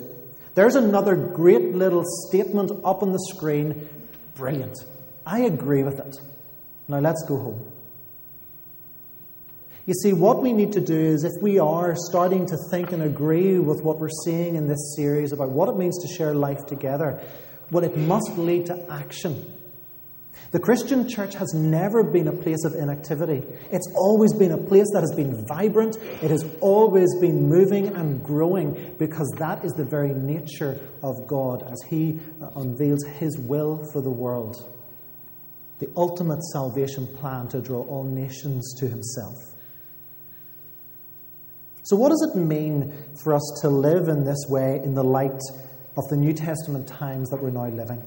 There's 0.53 0.75
another 0.75 1.15
great 1.15 1.73
little 1.73 2.03
statement 2.27 2.71
up 2.83 3.03
on 3.03 3.13
the 3.13 3.19
screen. 3.33 3.87
Brilliant. 4.35 4.77
I 5.25 5.41
agree 5.41 5.83
with 5.83 5.99
it. 5.99 6.17
Now 6.87 6.99
let's 6.99 7.23
go 7.27 7.37
home. 7.37 7.71
You 9.85 9.93
see, 9.95 10.13
what 10.13 10.41
we 10.41 10.53
need 10.53 10.73
to 10.73 10.81
do 10.81 10.95
is 10.95 11.23
if 11.23 11.41
we 11.41 11.57
are 11.57 11.95
starting 11.95 12.45
to 12.45 12.57
think 12.69 12.91
and 12.91 13.01
agree 13.01 13.57
with 13.57 13.81
what 13.81 13.99
we're 13.99 14.09
seeing 14.25 14.55
in 14.55 14.67
this 14.67 14.93
series 14.95 15.31
about 15.31 15.49
what 15.49 15.69
it 15.69 15.75
means 15.75 15.97
to 16.03 16.13
share 16.13 16.35
life 16.35 16.65
together, 16.67 17.19
well, 17.71 17.83
it 17.83 17.97
must 17.97 18.37
lead 18.37 18.67
to 18.67 18.85
action. 18.91 19.53
The 20.49 20.59
Christian 20.59 21.07
church 21.07 21.35
has 21.35 21.53
never 21.53 22.03
been 22.03 22.27
a 22.27 22.33
place 22.33 22.65
of 22.65 22.73
inactivity. 22.73 23.41
It's 23.71 23.89
always 23.95 24.33
been 24.33 24.51
a 24.51 24.57
place 24.57 24.87
that 24.93 25.01
has 25.01 25.13
been 25.15 25.45
vibrant. 25.45 25.95
It 26.21 26.29
has 26.29 26.43
always 26.59 27.07
been 27.21 27.47
moving 27.47 27.87
and 27.95 28.21
growing 28.21 28.95
because 28.97 29.31
that 29.37 29.63
is 29.63 29.71
the 29.73 29.85
very 29.85 30.13
nature 30.13 30.77
of 31.03 31.27
God 31.27 31.63
as 31.71 31.81
He 31.89 32.19
uh, 32.41 32.47
unveils 32.57 33.03
His 33.05 33.37
will 33.37 33.87
for 33.93 34.01
the 34.01 34.09
world. 34.09 34.57
The 35.79 35.89
ultimate 35.95 36.43
salvation 36.51 37.07
plan 37.07 37.47
to 37.49 37.61
draw 37.61 37.83
all 37.83 38.03
nations 38.03 38.73
to 38.79 38.87
Himself. 38.87 39.35
So, 41.83 41.95
what 41.95 42.09
does 42.09 42.31
it 42.33 42.39
mean 42.39 42.93
for 43.23 43.33
us 43.33 43.59
to 43.61 43.69
live 43.69 44.07
in 44.07 44.23
this 44.23 44.45
way 44.47 44.81
in 44.83 44.93
the 44.93 45.03
light 45.03 45.39
of 45.97 46.03
the 46.09 46.17
New 46.17 46.33
Testament 46.33 46.87
times 46.87 47.29
that 47.29 47.41
we're 47.41 47.51
now 47.51 47.67
living? 47.67 48.03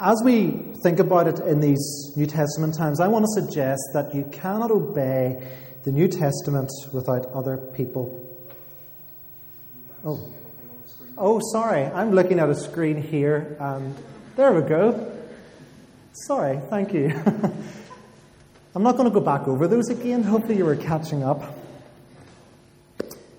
As 0.00 0.20
we 0.24 0.50
think 0.82 0.98
about 0.98 1.26
it 1.28 1.40
in 1.40 1.60
these 1.60 2.12
New 2.16 2.26
Testament 2.26 2.74
times, 2.74 3.00
I 3.00 3.08
want 3.08 3.24
to 3.24 3.40
suggest 3.40 3.80
that 3.94 4.14
you 4.14 4.24
cannot 4.32 4.70
obey 4.70 5.46
the 5.84 5.92
New 5.92 6.08
Testament 6.08 6.70
without 6.92 7.26
other 7.32 7.56
people. 7.56 8.26
Oh. 10.04 10.32
Oh, 11.16 11.40
sorry. 11.52 11.84
I'm 11.84 12.12
looking 12.12 12.38
at 12.38 12.48
a 12.48 12.54
screen 12.54 13.00
here, 13.00 13.56
and 13.60 13.94
there 14.36 14.52
we 14.52 14.62
go. 14.68 15.12
Sorry, 16.26 16.58
thank 16.68 16.92
you. 16.92 17.08
I'm 18.74 18.82
not 18.82 18.96
going 18.96 19.08
to 19.08 19.14
go 19.14 19.20
back 19.20 19.48
over 19.48 19.66
those 19.66 19.88
again. 19.88 20.22
Hopefully, 20.22 20.56
you 20.56 20.64
were 20.64 20.76
catching 20.76 21.22
up. 21.22 21.42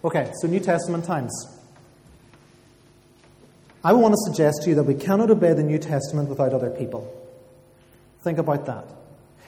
Okay, 0.04 0.32
so 0.42 0.48
New 0.48 0.60
Testament 0.60 1.06
times. 1.06 1.32
I 3.84 3.94
want 3.94 4.14
to 4.14 4.32
suggest 4.32 4.64
to 4.64 4.70
you 4.70 4.76
that 4.76 4.84
we 4.84 4.94
cannot 4.94 5.32
obey 5.32 5.54
the 5.54 5.64
New 5.64 5.80
Testament 5.80 6.30
without 6.30 6.54
other 6.54 6.70
people. 6.70 7.12
Think 8.24 8.38
about 8.38 8.68
that. 8.68 8.86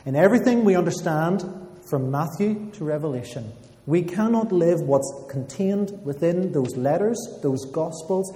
In 0.06 0.16
everything 0.16 0.66
we 0.66 0.76
understand, 0.76 1.44
from 1.86 2.10
Matthew 2.10 2.72
to 2.72 2.84
Revelation, 2.84 3.52
we 3.86 4.02
cannot 4.02 4.52
live 4.52 4.82
what's 4.82 5.12
contained 5.30 6.04
within 6.04 6.52
those 6.52 6.76
letters, 6.76 7.18
those 7.42 7.66
gospels, 7.66 8.36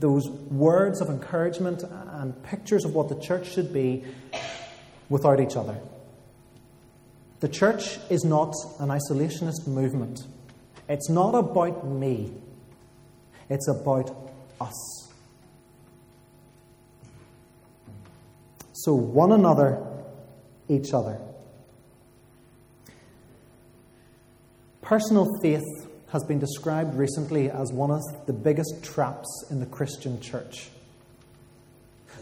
those 0.00 0.28
words 0.28 1.00
of 1.00 1.08
encouragement 1.08 1.82
and 1.82 2.42
pictures 2.42 2.84
of 2.84 2.94
what 2.94 3.08
the 3.08 3.18
church 3.20 3.52
should 3.52 3.72
be 3.72 4.04
without 5.08 5.40
each 5.40 5.56
other. 5.56 5.78
The 7.40 7.48
church 7.48 7.98
is 8.10 8.24
not 8.24 8.54
an 8.80 8.88
isolationist 8.88 9.66
movement. 9.66 10.26
It's 10.88 11.08
not 11.08 11.34
about 11.34 11.86
me, 11.86 12.32
it's 13.48 13.68
about 13.68 14.14
us. 14.60 15.03
So, 18.84 18.92
one 18.92 19.32
another, 19.32 19.82
each 20.68 20.92
other. 20.92 21.18
Personal 24.82 25.26
faith 25.40 25.64
has 26.12 26.22
been 26.22 26.38
described 26.38 26.94
recently 26.94 27.50
as 27.50 27.72
one 27.72 27.90
of 27.90 28.02
the 28.26 28.34
biggest 28.34 28.84
traps 28.84 29.46
in 29.50 29.60
the 29.60 29.64
Christian 29.64 30.20
church. 30.20 30.68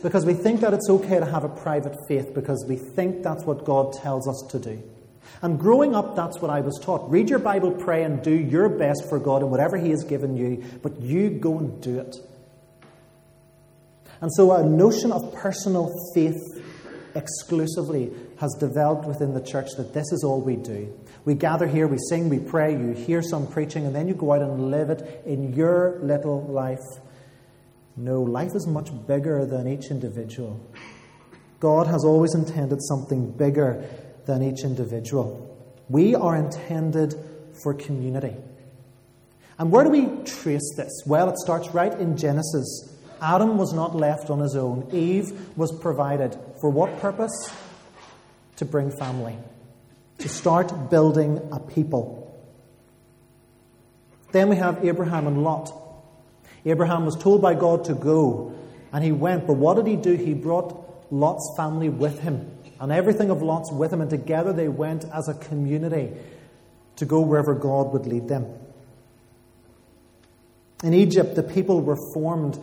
Because 0.04 0.25
we 0.25 0.35
think 0.35 0.61
that 0.61 0.73
it's 0.73 0.88
okay 0.88 1.19
to 1.19 1.26
have 1.26 1.42
a 1.42 1.49
private 1.49 1.97
faith 2.07 2.33
because 2.33 2.64
we 2.69 2.76
think 2.76 3.25
that's 3.25 3.42
what 3.42 3.64
God 3.64 3.92
tells 3.95 4.28
us 4.28 4.45
to 4.52 4.61
do. 4.61 4.81
And 5.42 5.59
growing 5.59 5.97
up, 5.97 6.14
that's 6.14 6.40
what 6.40 6.52
I 6.52 6.61
was 6.61 6.78
taught. 6.81 7.11
Read 7.11 7.28
your 7.28 7.40
Bible, 7.40 7.73
pray, 7.73 8.04
and 8.04 8.23
do 8.23 8.33
your 8.33 8.69
best 8.69 9.09
for 9.09 9.19
God 9.19 9.42
in 9.42 9.50
whatever 9.50 9.76
He 9.76 9.90
has 9.90 10.04
given 10.04 10.37
you, 10.37 10.62
but 10.81 11.00
you 11.00 11.28
go 11.28 11.59
and 11.59 11.83
do 11.83 11.99
it. 11.99 12.14
And 14.23 14.33
so 14.33 14.52
a 14.52 14.64
notion 14.64 15.11
of 15.11 15.35
personal 15.35 15.93
faith 16.14 16.41
exclusively 17.17 18.12
has 18.38 18.55
developed 18.61 19.05
within 19.05 19.35
the 19.35 19.41
church 19.41 19.71
that 19.76 19.93
this 19.93 20.11
is 20.12 20.23
all 20.25 20.41
we 20.41 20.55
do. 20.55 20.97
We 21.25 21.35
gather 21.35 21.67
here, 21.67 21.88
we 21.88 21.99
sing, 22.09 22.29
we 22.29 22.38
pray, 22.38 22.73
you 22.73 22.93
hear 22.93 23.21
some 23.21 23.49
preaching, 23.49 23.85
and 23.85 23.95
then 23.95 24.07
you 24.07 24.14
go 24.14 24.33
out 24.33 24.43
and 24.43 24.71
live 24.71 24.91
it 24.91 25.23
in 25.26 25.52
your 25.52 25.99
little 26.02 26.45
life. 26.47 26.79
No, 27.97 28.23
life 28.23 28.52
is 28.55 28.67
much 28.67 28.91
bigger 29.09 29.45
than 29.45 29.67
each 29.67 29.91
individual. 29.91 30.64
God 31.59 31.88
has 31.88 32.05
always 32.05 32.35
intended 32.35 32.81
something 32.81 33.33
bigger 33.33 33.85
than 34.26 34.43
each 34.43 34.62
individual. 34.62 35.49
We 35.88 36.14
are 36.14 36.37
intended 36.37 37.14
for 37.62 37.75
community. 37.75 38.37
And 39.59 39.73
where 39.73 39.83
do 39.83 39.91
we 39.91 40.07
trace 40.25 40.75
this? 40.76 41.02
Well, 41.07 41.29
it 41.29 41.38
starts 41.38 41.69
right 41.71 41.93
in 41.99 42.17
Genesis 42.17 42.93
Adam 43.23 43.57
was 43.57 43.73
not 43.73 43.95
left 43.95 44.31
on 44.31 44.41
his 44.41 44.57
own. 44.57 44.88
Eve 44.93 45.57
was 45.57 45.71
provided. 45.71 46.37
For 46.61 46.69
what 46.69 47.00
purpose? 47.00 47.52
To 48.57 48.64
bring 48.64 48.91
family, 48.91 49.37
to 50.19 50.29
start 50.29 50.91
building 50.91 51.41
a 51.52 51.59
people. 51.59 52.19
Then 54.33 54.49
we 54.49 54.57
have 54.57 54.85
Abraham 54.85 55.26
and 55.26 55.43
Lot. 55.43 55.73
Abraham 56.64 57.07
was 57.07 57.17
told 57.17 57.43
by 57.43 57.55
God 57.55 57.85
to 57.87 57.95
go, 57.95 58.55
and 58.93 59.02
he 59.02 59.12
went. 59.12 59.47
But 59.47 59.55
what 59.55 59.76
did 59.76 59.87
he 59.87 59.97
do? 59.97 60.14
He 60.14 60.35
brought 60.35 61.12
Lot's 61.12 61.55
family 61.57 61.88
with 61.88 62.21
him, 62.21 62.50
and 62.81 62.93
everything 62.93 63.31
of 63.31 63.43
Lot's 63.43 63.71
with 63.73 63.93
him, 63.93 64.00
and 64.00 64.11
together 64.11 64.52
they 64.52 64.69
went 64.69 65.05
as 65.12 65.29
a 65.29 65.35
community 65.35 66.12
to 66.97 67.05
go 67.05 67.21
wherever 67.21 67.55
God 67.55 67.93
would 67.93 68.07
lead 68.07 68.29
them. 68.29 68.47
In 70.83 70.95
Egypt, 70.95 71.37
the 71.37 71.43
people 71.43 71.81
were 71.81 71.99
formed 72.14 72.59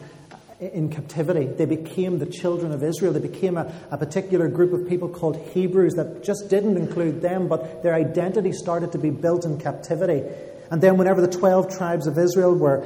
in 0.60 0.90
captivity. 0.90 1.46
They 1.46 1.66
became 1.66 2.20
the 2.20 2.26
children 2.26 2.72
of 2.72 2.84
Israel. 2.84 3.14
They 3.14 3.26
became 3.26 3.58
a, 3.58 3.74
a, 3.92 3.98
particular 3.98 4.50
group 4.50 4.74
of 4.74 4.88
people 4.88 5.08
called 5.08 5.38
Hebrews 5.54 5.94
that 5.94 6.24
just 6.24 6.50
didn't 6.50 6.76
include 6.76 7.22
them, 7.22 7.48
but 7.48 7.82
their 7.82 7.96
identity 7.96 8.52
started 8.52 8.92
to 8.92 8.98
be 8.98 9.10
built 9.10 9.46
in 9.46 9.60
captivity. 9.60 10.24
And 10.70 10.82
then, 10.82 10.98
whenever 10.98 11.22
the 11.22 11.32
12 11.32 11.76
tribes 11.78 12.08
of 12.08 12.18
Israel 12.18 12.54
were 12.54 12.86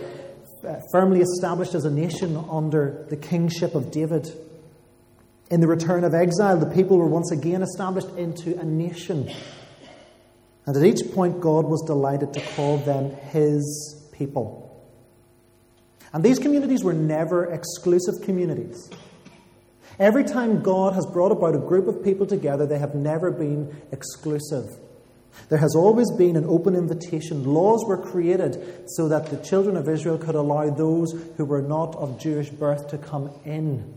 uh, 0.65 0.75
firmly 0.91 1.21
established 1.21 1.73
as 1.73 1.83
a 1.85 1.89
nation 1.89 2.37
under 2.49 3.05
the 3.09 3.17
kingship 3.17 3.73
of 3.73 3.91
David, 3.91 4.31
in 5.49 5.59
the 5.59 5.67
return 5.67 6.03
of 6.03 6.13
exile, 6.13 6.57
the 6.57 6.73
people 6.73 6.97
were 6.97 7.07
once 7.07 7.31
again 7.31 7.61
established 7.61 8.09
into 8.17 8.57
a 8.59 8.63
nation. 8.63 9.31
And 10.65 10.77
at 10.77 10.83
each 10.83 11.11
point, 11.13 11.41
God 11.41 11.65
was 11.65 11.83
delighted 11.85 12.33
to 12.33 12.41
call 12.55 12.77
them 12.77 13.11
His 13.31 14.09
people. 14.13 14.63
And 16.13 16.23
these 16.23 16.39
communities 16.39 16.83
were 16.83 16.93
never 16.93 17.51
exclusive 17.51 18.21
communities. 18.21 18.89
Every 19.99 20.23
time 20.23 20.61
God 20.61 20.93
has 20.93 21.05
brought 21.05 21.31
about 21.31 21.55
a 21.55 21.59
group 21.59 21.87
of 21.87 22.03
people 22.03 22.25
together, 22.25 22.65
they 22.65 22.79
have 22.79 22.95
never 22.95 23.31
been 23.31 23.75
exclusive. 23.91 24.77
There 25.49 25.59
has 25.59 25.75
always 25.75 26.11
been 26.11 26.35
an 26.35 26.45
open 26.45 26.75
invitation. 26.75 27.43
Laws 27.43 27.83
were 27.85 27.97
created 27.97 28.83
so 28.87 29.07
that 29.09 29.27
the 29.27 29.37
children 29.37 29.75
of 29.75 29.89
Israel 29.89 30.17
could 30.17 30.35
allow 30.35 30.69
those 30.69 31.13
who 31.37 31.45
were 31.45 31.61
not 31.61 31.95
of 31.95 32.19
Jewish 32.19 32.49
birth 32.49 32.87
to 32.89 32.97
come 32.97 33.31
in. 33.43 33.95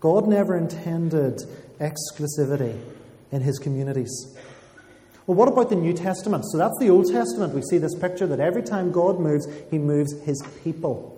God 0.00 0.28
never 0.28 0.56
intended 0.56 1.40
exclusivity 1.80 2.78
in 3.32 3.40
his 3.40 3.58
communities. 3.58 4.36
Well, 5.26 5.36
what 5.36 5.48
about 5.48 5.70
the 5.70 5.76
New 5.76 5.92
Testament? 5.92 6.44
So 6.52 6.58
that's 6.58 6.78
the 6.78 6.90
Old 6.90 7.10
Testament. 7.10 7.52
We 7.52 7.62
see 7.62 7.78
this 7.78 7.96
picture 7.96 8.28
that 8.28 8.38
every 8.38 8.62
time 8.62 8.92
God 8.92 9.18
moves, 9.18 9.46
he 9.70 9.78
moves 9.78 10.12
his 10.22 10.40
people. 10.62 11.12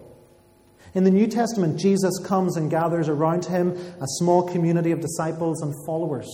In 0.94 1.04
the 1.04 1.10
New 1.10 1.26
Testament, 1.26 1.78
Jesus 1.78 2.18
comes 2.24 2.56
and 2.56 2.70
gathers 2.70 3.08
around 3.08 3.44
him 3.44 3.72
a 4.00 4.06
small 4.18 4.42
community 4.42 4.92
of 4.92 5.00
disciples 5.00 5.60
and 5.60 5.74
followers. 5.84 6.26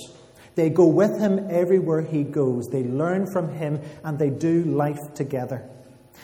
They 0.54 0.70
go 0.70 0.86
with 0.86 1.18
him 1.18 1.48
everywhere 1.50 2.02
he 2.02 2.22
goes. 2.22 2.68
They 2.68 2.84
learn 2.84 3.26
from 3.32 3.52
him 3.52 3.80
and 4.04 4.20
they 4.20 4.30
do 4.30 4.62
life 4.64 5.00
together. 5.14 5.68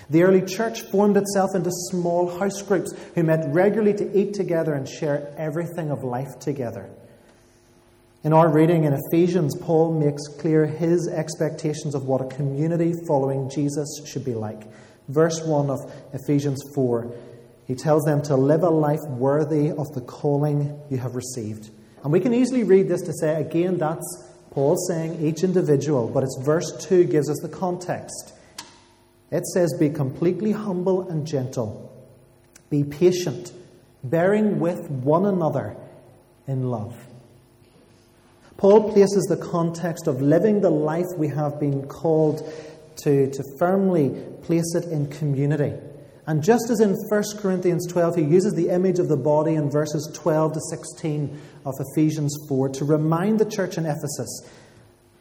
The 0.08 0.22
early 0.22 0.42
church 0.42 0.82
formed 0.82 1.16
itself 1.16 1.50
into 1.56 1.70
small 1.90 2.38
house 2.38 2.62
groups 2.62 2.94
who 3.16 3.24
met 3.24 3.52
regularly 3.52 3.94
to 3.94 4.18
eat 4.18 4.34
together 4.34 4.74
and 4.74 4.88
share 4.88 5.34
everything 5.36 5.90
of 5.90 6.04
life 6.04 6.38
together. 6.38 6.88
In 8.22 8.32
our 8.32 8.48
reading 8.48 8.84
in 8.84 8.92
Ephesians, 8.92 9.56
Paul 9.60 9.98
makes 9.98 10.26
clear 10.38 10.66
his 10.66 11.08
expectations 11.08 11.94
of 11.94 12.04
what 12.04 12.20
a 12.20 12.26
community 12.26 12.92
following 13.08 13.48
Jesus 13.48 14.02
should 14.06 14.24
be 14.24 14.34
like. 14.34 14.62
Verse 15.08 15.42
1 15.42 15.70
of 15.70 15.78
Ephesians 16.12 16.62
4 16.74 17.12
he 17.70 17.76
tells 17.76 18.02
them 18.02 18.20
to 18.22 18.34
live 18.34 18.64
a 18.64 18.68
life 18.68 18.98
worthy 19.10 19.70
of 19.70 19.94
the 19.94 20.00
calling 20.00 20.76
you 20.90 20.96
have 20.96 21.14
received. 21.14 21.70
And 22.02 22.12
we 22.12 22.18
can 22.18 22.34
easily 22.34 22.64
read 22.64 22.88
this 22.88 23.02
to 23.02 23.12
say, 23.12 23.40
again, 23.40 23.78
that's 23.78 24.28
Paul 24.50 24.76
saying 24.88 25.24
each 25.24 25.44
individual, 25.44 26.08
but 26.08 26.24
it's 26.24 26.36
verse 26.42 26.68
2 26.88 27.04
gives 27.04 27.30
us 27.30 27.38
the 27.38 27.48
context. 27.48 28.32
It 29.30 29.46
says, 29.46 29.72
Be 29.78 29.88
completely 29.88 30.50
humble 30.50 31.08
and 31.08 31.24
gentle, 31.24 31.96
be 32.70 32.82
patient, 32.82 33.52
bearing 34.02 34.58
with 34.58 34.90
one 34.90 35.24
another 35.24 35.76
in 36.48 36.70
love. 36.70 36.96
Paul 38.60 38.92
places 38.92 39.24
the 39.24 39.38
context 39.38 40.06
of 40.06 40.20
living 40.20 40.60
the 40.60 40.68
life 40.68 41.06
we 41.16 41.28
have 41.28 41.58
been 41.58 41.86
called 41.86 42.46
to, 42.96 43.30
to 43.30 43.42
firmly 43.58 44.10
place 44.42 44.74
it 44.74 44.84
in 44.84 45.06
community. 45.06 45.72
And 46.26 46.42
just 46.42 46.68
as 46.68 46.78
in 46.80 46.94
1 47.08 47.22
Corinthians 47.38 47.86
12, 47.86 48.16
he 48.16 48.22
uses 48.22 48.52
the 48.52 48.68
image 48.68 48.98
of 48.98 49.08
the 49.08 49.16
body 49.16 49.54
in 49.54 49.70
verses 49.70 50.10
12 50.12 50.52
to 50.52 50.60
16 50.72 51.40
of 51.64 51.72
Ephesians 51.80 52.36
4 52.50 52.68
to 52.68 52.84
remind 52.84 53.38
the 53.38 53.46
church 53.46 53.78
in 53.78 53.86
Ephesus 53.86 54.46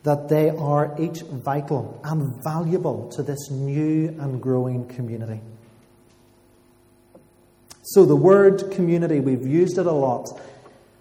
that 0.04 0.28
they 0.28 0.50
are 0.50 0.94
each 1.00 1.22
vital 1.22 2.02
and 2.04 2.44
valuable 2.44 3.10
to 3.12 3.24
this 3.24 3.50
new 3.50 4.10
and 4.20 4.42
growing 4.42 4.86
community. 4.90 5.40
So, 7.84 8.04
the 8.04 8.18
word 8.18 8.70
community, 8.72 9.22
we've 9.22 9.48
used 9.48 9.78
it 9.78 9.86
a 9.86 9.94
lot. 9.94 10.28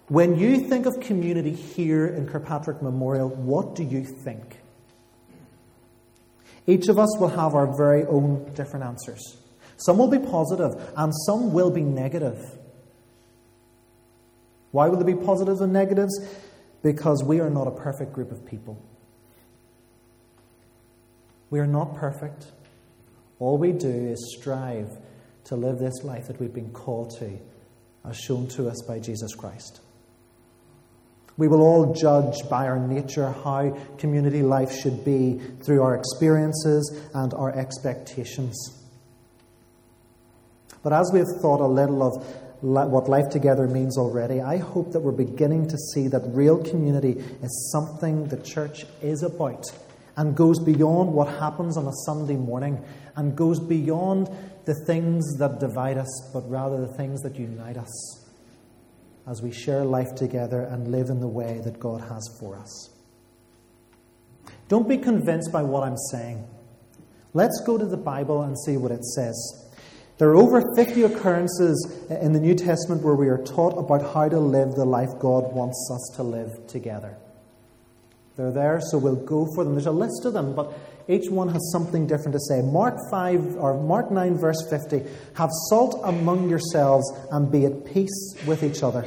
When 0.09 0.39
you 0.39 0.67
think 0.67 0.87
of 0.87 0.99
community 0.99 1.53
here 1.53 2.07
in 2.07 2.27
Kirkpatrick 2.27 2.81
Memorial, 2.81 3.29
what 3.29 3.75
do 3.75 3.83
you 3.83 4.03
think? 4.03 4.57
Each 6.65 6.87
of 6.87 6.97
us 6.97 7.15
will 7.19 7.27
have 7.27 7.53
our 7.53 7.77
very 7.77 8.05
own 8.05 8.51
different 8.55 8.85
answers. 8.85 9.37
Some 9.77 9.99
will 9.99 10.07
be 10.07 10.17
positive, 10.17 10.91
and 10.97 11.13
some 11.25 11.53
will 11.53 11.69
be 11.69 11.81
negative. 11.81 12.57
Why 14.71 14.87
will 14.87 14.97
there 14.97 15.15
be 15.15 15.23
positives 15.23 15.61
and 15.61 15.71
negatives? 15.71 16.11
Because 16.81 17.23
we 17.23 17.39
are 17.39 17.49
not 17.51 17.67
a 17.67 17.71
perfect 17.71 18.11
group 18.11 18.31
of 18.31 18.43
people. 18.45 18.83
We 21.51 21.59
are 21.59 21.67
not 21.67 21.95
perfect. 21.95 22.47
All 23.37 23.59
we 23.59 23.73
do 23.73 23.89
is 23.89 24.35
strive 24.39 24.89
to 25.45 25.55
live 25.55 25.77
this 25.77 26.03
life 26.03 26.27
that 26.27 26.39
we've 26.39 26.53
been 26.53 26.71
called 26.71 27.15
to, 27.19 27.39
as 28.05 28.17
shown 28.17 28.47
to 28.49 28.67
us 28.69 28.81
by 28.87 28.99
Jesus 28.99 29.35
Christ. 29.35 29.81
We 31.39 31.47
will 31.47 31.61
all 31.61 31.93
judge 31.93 32.49
by 32.49 32.67
our 32.67 32.77
nature 32.77 33.31
how 33.31 33.71
community 33.97 34.41
life 34.41 34.73
should 34.73 35.05
be 35.05 35.39
through 35.63 35.81
our 35.81 35.95
experiences 35.95 37.01
and 37.13 37.33
our 37.33 37.57
expectations. 37.57 38.57
But 40.83 40.91
as 40.91 41.09
we 41.13 41.19
have 41.19 41.29
thought 41.41 41.61
a 41.61 41.65
little 41.65 42.03
of 42.03 42.25
what 42.61 43.07
life 43.07 43.29
together 43.29 43.69
means 43.69 43.97
already, 43.97 44.41
I 44.41 44.57
hope 44.57 44.91
that 44.91 44.99
we're 44.99 45.13
beginning 45.13 45.69
to 45.69 45.77
see 45.77 46.09
that 46.09 46.23
real 46.25 46.61
community 46.61 47.11
is 47.11 47.71
something 47.71 48.27
the 48.27 48.41
church 48.43 48.85
is 49.01 49.23
about 49.23 49.65
and 50.17 50.35
goes 50.35 50.59
beyond 50.59 51.13
what 51.13 51.29
happens 51.29 51.77
on 51.77 51.87
a 51.87 51.93
Sunday 52.05 52.35
morning 52.35 52.83
and 53.15 53.33
goes 53.33 53.61
beyond 53.61 54.29
the 54.65 54.75
things 54.85 55.37
that 55.37 55.61
divide 55.61 55.97
us, 55.97 56.31
but 56.33 56.49
rather 56.49 56.81
the 56.81 56.93
things 56.95 57.21
that 57.21 57.37
unite 57.37 57.77
us 57.77 58.18
as 59.27 59.41
we 59.41 59.51
share 59.51 59.83
life 59.83 60.15
together 60.15 60.61
and 60.61 60.87
live 60.87 61.09
in 61.09 61.19
the 61.19 61.27
way 61.27 61.61
that 61.63 61.79
God 61.79 62.01
has 62.01 62.27
for 62.39 62.57
us. 62.57 62.89
Don't 64.67 64.87
be 64.87 64.97
convinced 64.97 65.51
by 65.51 65.63
what 65.63 65.83
I'm 65.83 65.97
saying. 66.11 66.47
Let's 67.33 67.61
go 67.65 67.77
to 67.77 67.85
the 67.85 67.97
Bible 67.97 68.43
and 68.43 68.57
see 68.59 68.77
what 68.77 68.91
it 68.91 69.03
says. 69.03 69.35
There 70.17 70.29
are 70.29 70.35
over 70.35 70.61
50 70.75 71.03
occurrences 71.03 72.05
in 72.09 72.33
the 72.33 72.39
New 72.39 72.53
Testament 72.53 73.01
where 73.03 73.15
we 73.15 73.29
are 73.29 73.41
taught 73.43 73.77
about 73.77 74.13
how 74.13 74.27
to 74.27 74.39
live 74.39 74.73
the 74.73 74.85
life 74.85 75.09
God 75.19 75.53
wants 75.53 75.89
us 75.93 76.15
to 76.17 76.23
live 76.23 76.67
together. 76.67 77.17
They're 78.35 78.51
there, 78.51 78.79
so 78.81 78.97
we'll 78.97 79.15
go 79.15 79.47
for 79.55 79.63
them. 79.63 79.73
There's 79.73 79.85
a 79.85 79.91
list 79.91 80.25
of 80.25 80.33
them, 80.33 80.55
but 80.55 80.73
each 81.09 81.29
one 81.29 81.49
has 81.49 81.71
something 81.71 82.05
different 82.05 82.33
to 82.33 82.39
say. 82.39 82.61
Mark 82.61 82.95
5 83.09 83.57
or 83.57 83.81
Mark 83.81 84.11
9 84.11 84.37
verse 84.37 84.61
50, 84.69 85.03
have 85.33 85.49
salt 85.67 85.99
among 86.03 86.49
yourselves 86.49 87.11
and 87.31 87.51
be 87.51 87.65
at 87.65 87.83
peace 87.83 88.35
with 88.45 88.63
each 88.63 88.83
other. 88.83 89.05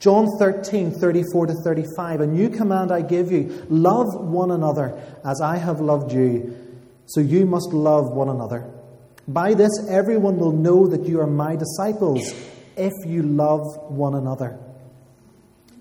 John 0.00 0.26
13, 0.38 0.90
34 0.90 1.46
to 1.46 1.54
35, 1.64 2.20
a 2.20 2.26
new 2.26 2.50
command 2.50 2.90
I 2.90 3.00
give 3.00 3.30
you, 3.30 3.64
love 3.70 4.08
one 4.12 4.50
another 4.50 5.00
as 5.24 5.40
I 5.40 5.56
have 5.56 5.80
loved 5.80 6.12
you, 6.12 6.54
so 7.06 7.20
you 7.20 7.46
must 7.46 7.72
love 7.72 8.12
one 8.12 8.28
another. 8.28 8.70
By 9.26 9.54
this 9.54 9.70
everyone 9.88 10.38
will 10.38 10.52
know 10.52 10.88
that 10.88 11.06
you 11.06 11.20
are 11.20 11.26
my 11.26 11.56
disciples 11.56 12.34
if 12.76 12.92
you 13.06 13.22
love 13.22 13.62
one 13.88 14.14
another. 14.14 14.58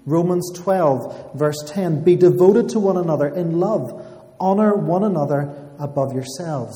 Romans 0.05 0.51
12, 0.55 1.35
verse 1.35 1.57
10 1.67 2.03
Be 2.03 2.15
devoted 2.15 2.69
to 2.69 2.79
one 2.79 2.97
another 2.97 3.27
in 3.27 3.59
love, 3.59 4.12
honor 4.43 4.75
one 4.75 5.03
another 5.03 5.71
above 5.79 6.13
yourselves. 6.13 6.75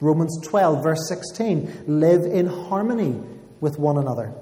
Romans 0.00 0.38
12, 0.42 0.82
verse 0.82 1.08
16 1.08 1.84
Live 1.86 2.22
in 2.24 2.46
harmony 2.46 3.22
with 3.60 3.78
one 3.78 3.96
another. 3.96 4.34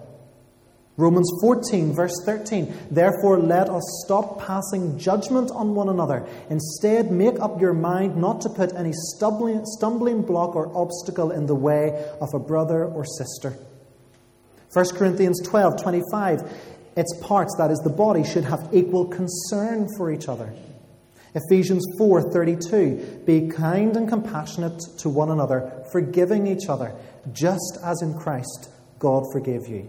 Romans 0.97 1.31
14, 1.41 1.93
verse 1.93 2.15
13 2.25 2.73
Therefore, 2.91 3.39
let 3.39 3.69
us 3.69 3.83
stop 4.05 4.41
passing 4.41 4.99
judgment 4.99 5.51
on 5.51 5.75
one 5.75 5.89
another. 5.89 6.27
Instead, 6.49 7.11
make 7.11 7.39
up 7.41 7.61
your 7.61 7.75
mind 7.75 8.17
not 8.17 8.41
to 8.41 8.49
put 8.49 8.73
any 8.75 8.93
stumbling, 8.93 10.23
block 10.23 10.57
or 10.57 10.75
obstacle 10.77 11.31
in 11.31 11.47
the 11.47 11.55
way 11.55 12.11
of 12.21 12.33
a 12.33 12.39
brother 12.39 12.85
or 12.85 13.05
sister. 13.05 13.57
1 14.73 14.87
Corinthians 14.97 15.41
12, 15.45 15.83
25 15.83 16.41
its 16.97 17.13
parts, 17.21 17.55
that 17.59 17.71
is 17.71 17.79
the 17.81 17.91
body, 17.91 18.23
should 18.25 18.45
have 18.45 18.69
equal 18.73 19.07
concern 19.07 19.89
for 19.97 20.13
each 20.13 20.29
other. 20.29 20.53
Ephesians 21.35 21.85
4:32 21.99 23.25
Be 23.27 23.49
kind 23.49 23.97
and 23.97 24.09
compassionate 24.09 24.81
to 24.99 25.09
one 25.09 25.31
another, 25.31 25.85
forgiving 25.91 26.47
each 26.47 26.69
other, 26.69 26.95
just 27.33 27.79
as 27.85 28.01
in 28.03 28.15
Christ 28.15 28.71
God 29.01 29.25
forgave 29.33 29.69
you. 29.69 29.89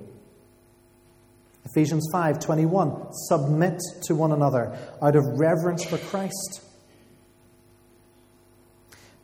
Ephesians 1.65 2.07
5:21 2.11 3.11
Submit 3.27 3.79
to 4.03 4.15
one 4.15 4.31
another 4.31 4.75
out 5.01 5.15
of 5.15 5.23
reverence 5.39 5.83
for 5.83 5.97
Christ. 5.97 6.61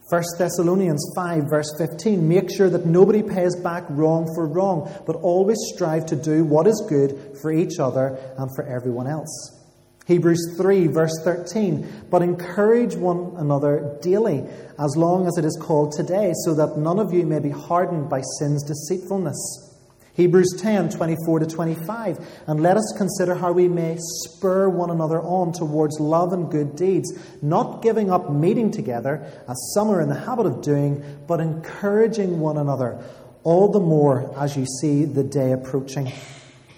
1 0.10 0.24
Thessalonians 0.38 1.10
5, 1.16 1.46
verse 1.50 1.74
15 1.78 2.28
Make 2.28 2.52
sure 2.52 2.70
that 2.70 2.86
nobody 2.86 3.24
pays 3.24 3.56
back 3.56 3.86
wrong 3.90 4.30
for 4.36 4.46
wrong, 4.46 4.92
but 5.08 5.16
always 5.16 5.58
strive 5.74 6.06
to 6.08 6.16
do 6.16 6.44
what 6.44 6.68
is 6.68 6.86
good 6.90 7.38
for 7.42 7.52
each 7.52 7.80
other 7.80 8.20
and 8.38 8.54
for 8.56 8.64
everyone 8.64 9.08
else. 9.08 9.61
Hebrews 10.08 10.56
3, 10.58 10.88
verse 10.88 11.14
13 11.24 12.08
But 12.10 12.22
encourage 12.22 12.96
one 12.96 13.34
another 13.38 13.98
daily, 14.02 14.44
as 14.80 14.96
long 14.98 15.28
as 15.28 15.38
it 15.38 15.46
is 15.46 15.58
called 15.62 15.94
today, 15.94 16.34
so 16.46 16.54
that 16.56 16.78
none 16.78 17.00
of 17.00 17.14
you 17.14 17.26
may 17.26 17.40
be 17.40 17.52
hardened 17.52 18.10
by 18.10 18.22
sin's 18.40 18.64
deceitfulness. 18.64 19.68
Hebrews 20.14 20.56
10 20.60 20.90
24 20.90 21.40
to 21.40 21.46
25. 21.46 22.20
And 22.48 22.62
let 22.62 22.78
us 22.78 22.94
consider 22.98 23.36
how 23.36 23.54
we 23.54 23.68
may 23.68 23.98
spur 24.00 24.68
one 24.68 24.90
another 24.90 25.22
on 25.22 25.54
towards 25.54 26.00
love 26.00 26.34
and 26.34 26.52
good 26.52 26.76
deeds, 26.76 27.12
not 27.42 27.82
giving 27.82 28.12
up 28.12 28.30
meeting 28.30 28.72
together, 28.72 29.24
as 29.48 29.72
some 29.74 29.90
are 29.90 30.02
in 30.02 30.10
the 30.10 30.20
habit 30.20 30.46
of 30.46 30.62
doing, 30.62 31.04
but 31.28 31.40
encouraging 31.40 32.40
one 32.40 32.58
another, 32.58 33.02
all 33.44 33.72
the 33.72 33.80
more 33.80 34.34
as 34.38 34.58
you 34.58 34.66
see 34.82 35.06
the 35.06 35.24
day 35.24 35.54
approaching. 35.54 36.12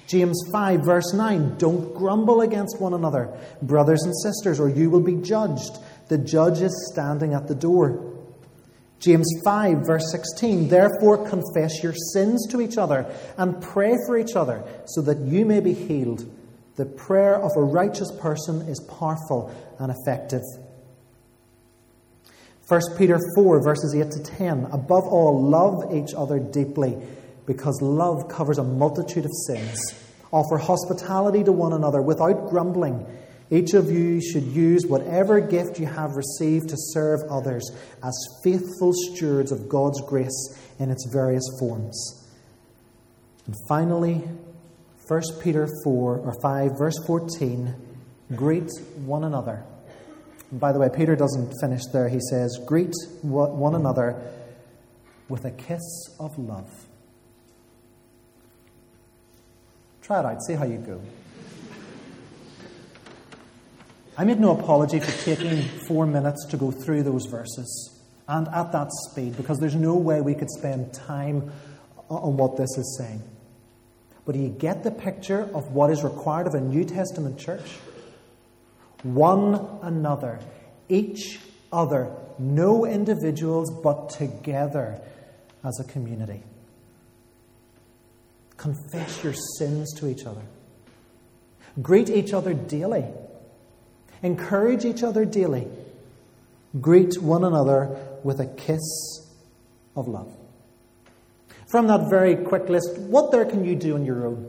James 0.08 0.42
5, 0.52 0.82
verse 0.82 1.14
9 1.14 1.58
Don't 1.58 1.94
grumble 1.96 2.42
against 2.42 2.80
one 2.80 2.94
another, 2.94 3.38
brothers 3.62 4.04
and 4.04 4.14
sisters, 4.22 4.60
or 4.60 4.70
you 4.70 4.90
will 4.90 5.02
be 5.02 5.16
judged. 5.16 5.78
The 6.10 6.18
judge 6.18 6.62
is 6.62 6.92
standing 6.92 7.34
at 7.34 7.48
the 7.48 7.56
door. 7.56 8.12
James 9.00 9.30
5, 9.44 9.86
verse 9.86 10.12
16 10.12 10.70
Therefore 10.70 11.28
confess 11.30 11.84
your 11.84 11.94
sins 12.14 12.48
to 12.52 12.62
each 12.62 12.78
other 12.78 13.06
and 13.38 13.62
pray 13.62 13.96
for 14.06 14.18
each 14.18 14.36
other 14.36 14.64
so 14.86 15.02
that 15.02 15.20
you 15.20 15.46
may 15.46 15.60
be 15.60 15.74
healed. 15.74 16.30
The 16.76 16.86
prayer 16.86 17.36
of 17.36 17.52
a 17.56 17.62
righteous 17.62 18.12
person 18.20 18.62
is 18.62 18.80
powerful 18.80 19.54
and 19.80 19.92
effective. 19.92 20.42
1 22.68 22.82
Peter 22.98 23.20
4, 23.36 23.62
verses 23.62 23.94
8 23.94 24.10
to 24.12 24.24
10 24.24 24.66
Above 24.72 25.04
all, 25.04 25.44
love 25.50 25.94
each 25.94 26.14
other 26.16 26.40
deeply 26.40 26.98
because 27.46 27.82
love 27.82 28.28
covers 28.30 28.58
a 28.58 28.64
multitude 28.64 29.26
of 29.26 29.32
sins. 29.48 29.80
Offer 30.32 30.58
hospitality 30.58 31.44
to 31.44 31.52
one 31.52 31.74
another 31.74 32.02
without 32.02 32.50
grumbling. 32.50 33.06
Each 33.52 33.74
of 33.74 33.92
you 33.92 34.20
should 34.22 34.44
use 34.44 34.86
whatever 34.86 35.40
gift 35.40 35.80
you 35.80 35.86
have 35.86 36.16
received 36.16 36.70
to 36.70 36.76
serve 36.78 37.20
others 37.30 37.70
as 38.04 38.14
faithful 38.44 38.94
stewards 38.94 39.52
of 39.52 39.70
God's 39.70 40.02
grace 40.02 40.58
in 40.80 40.90
its 40.90 41.06
various 41.12 41.44
forms. 41.60 42.28
And 43.46 43.56
finally, 43.68 44.24
1 45.08 45.22
Peter 45.42 45.68
4 45.84 46.18
or 46.18 46.34
5 46.42 46.78
verse 46.78 46.98
14, 47.06 47.76
greet 48.36 48.72
one 49.06 49.24
another. 49.24 49.64
And 50.50 50.60
by 50.60 50.72
the 50.72 50.80
way, 50.80 50.90
Peter 50.92 51.16
doesn't 51.16 51.54
finish 51.62 51.82
there. 51.92 52.08
He 52.08 52.20
says, 52.30 52.58
greet 52.66 52.94
one 53.22 53.76
another 53.76 54.20
with 55.28 55.46
a 55.46 55.52
kiss 55.52 55.82
of 56.20 56.38
love. 56.38 56.72
Try 60.04 60.20
it 60.20 60.26
out, 60.26 60.44
see 60.44 60.54
how 60.54 60.66
you 60.66 60.78
go. 60.78 61.02
I 64.18 64.26
made 64.26 64.40
no 64.40 64.52
apology 64.52 65.00
for 65.00 65.12
taking 65.24 65.64
four 65.88 66.06
minutes 66.06 66.46
to 66.48 66.58
go 66.58 66.70
through 66.70 67.04
those 67.04 67.26
verses 67.26 68.00
and 68.28 68.48
at 68.50 68.72
that 68.74 68.92
speed 68.92 69.38
because 69.38 69.60
there's 69.60 69.76
no 69.76 69.96
way 69.96 70.22
we 70.22 70.36
could 70.36 70.52
spend 70.52 70.94
time 70.94 71.52
on 72.10 72.38
what 72.38 72.58
this 72.58 72.78
is 72.78 72.98
saying. 72.98 73.24
But 74.26 74.34
do 74.34 74.40
you 74.40 74.50
get 74.50 74.84
the 74.84 74.92
picture 74.92 75.50
of 75.54 75.72
what 75.72 75.90
is 75.90 76.04
required 76.04 76.48
of 76.48 76.54
a 76.54 76.62
New 76.62 76.86
Testament 76.86 77.40
church? 77.40 77.72
One 79.04 79.80
another, 79.82 80.40
each 80.90 81.40
other, 81.72 82.12
no 82.38 82.86
individuals, 82.86 83.72
but 83.72 84.10
together 84.10 85.02
as 85.64 85.80
a 85.80 85.84
community. 85.86 86.44
Confess 88.58 89.24
your 89.24 89.34
sins 89.58 89.94
to 89.96 90.08
each 90.08 90.26
other. 90.26 90.44
Greet 91.82 92.10
each 92.10 92.34
other 92.34 92.54
daily. 92.54 93.06
Encourage 94.22 94.86
each 94.86 95.04
other 95.04 95.26
daily. 95.26 95.68
Greet 96.80 97.22
one 97.22 97.44
another 97.44 97.98
with 98.24 98.40
a 98.40 98.46
kiss 98.46 98.82
of 99.96 100.08
love. 100.08 100.32
From 101.68 101.88
that 101.88 102.10
very 102.10 102.36
quick 102.36 102.70
list, 102.70 102.98
what 102.98 103.32
there 103.32 103.46
can 103.46 103.66
you 103.66 103.76
do 103.76 103.96
on 103.96 104.06
your 104.06 104.28
own? 104.28 104.48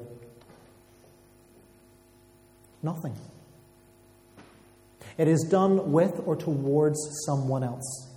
Nothing. 2.83 3.17
It 5.17 5.29
is 5.29 5.43
done 5.43 5.93
with 5.93 6.21
or 6.27 6.37
towards 6.37 6.99
someone 7.25 7.63
else. 7.63 8.11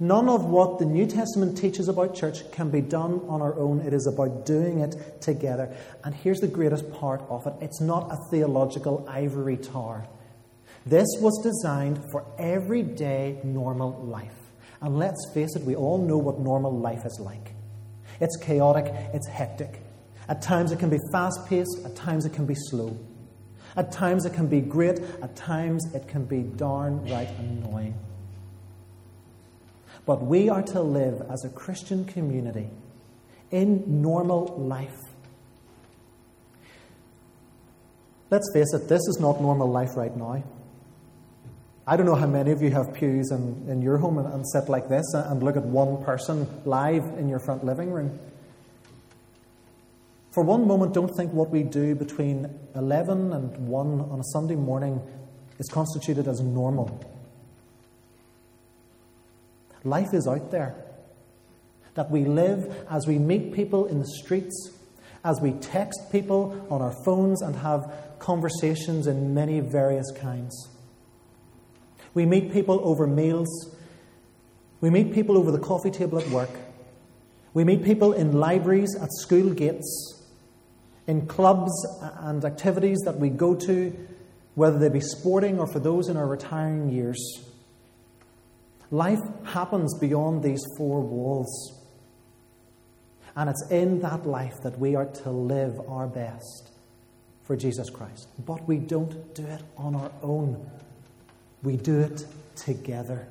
None 0.00 0.28
of 0.28 0.44
what 0.44 0.78
the 0.78 0.84
New 0.84 1.06
Testament 1.06 1.58
teaches 1.58 1.88
about 1.88 2.14
church 2.14 2.48
can 2.52 2.70
be 2.70 2.80
done 2.80 3.20
on 3.28 3.42
our 3.42 3.58
own. 3.58 3.80
It 3.80 3.92
is 3.92 4.06
about 4.06 4.46
doing 4.46 4.78
it 4.78 5.20
together. 5.20 5.74
And 6.04 6.14
here's 6.14 6.38
the 6.38 6.46
greatest 6.46 6.92
part 6.92 7.22
of 7.28 7.46
it 7.48 7.54
it's 7.60 7.80
not 7.80 8.12
a 8.12 8.30
theological 8.30 9.04
ivory 9.08 9.56
tower. 9.56 10.06
This 10.86 11.08
was 11.20 11.38
designed 11.42 12.00
for 12.12 12.24
everyday 12.38 13.40
normal 13.42 14.00
life. 14.04 14.36
And 14.80 14.98
let's 14.98 15.30
face 15.34 15.56
it, 15.56 15.62
we 15.62 15.74
all 15.74 15.98
know 15.98 16.16
what 16.16 16.38
normal 16.38 16.78
life 16.78 17.04
is 17.04 17.18
like. 17.18 17.54
It's 18.20 18.36
chaotic, 18.36 18.86
it's 19.12 19.26
hectic. 19.26 19.82
At 20.28 20.42
times 20.42 20.70
it 20.70 20.78
can 20.78 20.90
be 20.90 20.98
fast 21.10 21.46
paced, 21.46 21.84
at 21.84 21.96
times 21.96 22.24
it 22.24 22.32
can 22.32 22.46
be 22.46 22.54
slow. 22.54 22.96
At 23.76 23.90
times 23.90 24.26
it 24.26 24.34
can 24.34 24.46
be 24.46 24.60
great, 24.60 25.00
at 25.22 25.34
times 25.34 25.92
it 25.94 26.06
can 26.06 26.24
be 26.24 26.42
darn 26.42 27.04
right 27.06 27.28
annoying. 27.38 27.94
But 30.08 30.24
we 30.24 30.48
are 30.48 30.62
to 30.62 30.80
live 30.80 31.20
as 31.30 31.44
a 31.44 31.50
Christian 31.50 32.06
community 32.06 32.70
in 33.50 34.00
normal 34.00 34.46
life. 34.56 34.96
Let's 38.30 38.50
face 38.54 38.72
it, 38.72 38.88
this 38.88 39.02
is 39.06 39.18
not 39.20 39.42
normal 39.42 39.70
life 39.70 39.98
right 39.98 40.16
now. 40.16 40.42
I 41.86 41.98
don't 41.98 42.06
know 42.06 42.14
how 42.14 42.26
many 42.26 42.52
of 42.52 42.62
you 42.62 42.70
have 42.70 42.94
pews 42.94 43.30
in, 43.30 43.66
in 43.68 43.82
your 43.82 43.98
home 43.98 44.16
and, 44.16 44.32
and 44.32 44.48
sit 44.48 44.70
like 44.70 44.88
this 44.88 45.04
and 45.12 45.42
look 45.42 45.58
at 45.58 45.64
one 45.64 46.02
person 46.02 46.48
live 46.64 47.04
in 47.18 47.28
your 47.28 47.40
front 47.40 47.62
living 47.62 47.90
room. 47.90 48.18
For 50.32 50.42
one 50.42 50.66
moment, 50.66 50.94
don't 50.94 51.14
think 51.18 51.34
what 51.34 51.50
we 51.50 51.64
do 51.64 51.94
between 51.94 52.48
11 52.74 53.34
and 53.34 53.58
1 53.58 54.00
on 54.00 54.20
a 54.20 54.24
Sunday 54.32 54.56
morning 54.56 55.02
is 55.58 55.68
constituted 55.68 56.28
as 56.28 56.40
normal. 56.40 57.17
Life 59.84 60.12
is 60.12 60.26
out 60.26 60.50
there. 60.50 60.74
That 61.94 62.10
we 62.10 62.24
live 62.24 62.86
as 62.90 63.06
we 63.06 63.18
meet 63.18 63.52
people 63.52 63.86
in 63.86 63.98
the 63.98 64.06
streets, 64.06 64.70
as 65.24 65.40
we 65.40 65.52
text 65.52 66.12
people 66.12 66.66
on 66.70 66.80
our 66.80 66.94
phones 67.04 67.42
and 67.42 67.56
have 67.56 67.92
conversations 68.18 69.06
in 69.06 69.34
many 69.34 69.60
various 69.60 70.10
kinds. 70.12 70.68
We 72.14 72.26
meet 72.26 72.52
people 72.52 72.80
over 72.82 73.06
meals. 73.06 73.74
We 74.80 74.90
meet 74.90 75.12
people 75.12 75.36
over 75.36 75.50
the 75.50 75.58
coffee 75.58 75.90
table 75.90 76.18
at 76.18 76.28
work. 76.30 76.50
We 77.54 77.64
meet 77.64 77.84
people 77.84 78.12
in 78.12 78.32
libraries, 78.32 78.94
at 79.00 79.10
school 79.12 79.52
gates, 79.52 80.22
in 81.06 81.26
clubs 81.26 81.72
and 82.20 82.44
activities 82.44 82.98
that 83.04 83.18
we 83.18 83.30
go 83.30 83.54
to, 83.54 84.08
whether 84.54 84.78
they 84.78 84.88
be 84.88 85.00
sporting 85.00 85.58
or 85.58 85.66
for 85.66 85.80
those 85.80 86.08
in 86.08 86.16
our 86.16 86.26
retiring 86.26 86.90
years. 86.90 87.18
Life 88.90 89.20
happens 89.44 89.98
beyond 89.98 90.42
these 90.42 90.64
four 90.76 91.00
walls. 91.00 91.74
And 93.36 93.50
it's 93.50 93.70
in 93.70 94.00
that 94.00 94.26
life 94.26 94.54
that 94.62 94.78
we 94.78 94.96
are 94.96 95.06
to 95.06 95.30
live 95.30 95.78
our 95.88 96.06
best 96.06 96.70
for 97.44 97.56
Jesus 97.56 97.90
Christ. 97.90 98.28
But 98.44 98.66
we 98.66 98.78
don't 98.78 99.34
do 99.34 99.44
it 99.44 99.62
on 99.76 99.94
our 99.94 100.10
own, 100.22 100.70
we 101.62 101.76
do 101.76 102.00
it 102.00 102.26
together. 102.56 103.28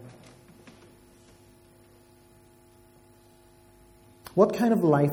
What 4.33 4.53
kind 4.53 4.71
of 4.71 4.83
life 4.83 5.09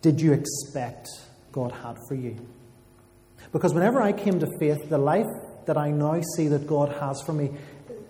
did 0.00 0.22
you 0.22 0.32
expect 0.32 1.08
God 1.52 1.70
had 1.70 1.98
for 2.08 2.14
you? 2.14 2.36
Because 3.52 3.74
whenever 3.74 4.00
I 4.00 4.12
came 4.12 4.40
to 4.40 4.48
faith, 4.58 4.88
the 4.88 4.98
life 4.98 5.26
that 5.66 5.76
I 5.76 5.90
now 5.90 6.20
see 6.34 6.48
that 6.48 6.66
God 6.66 6.88
has 7.00 7.20
for 7.20 7.32
me 7.32 7.50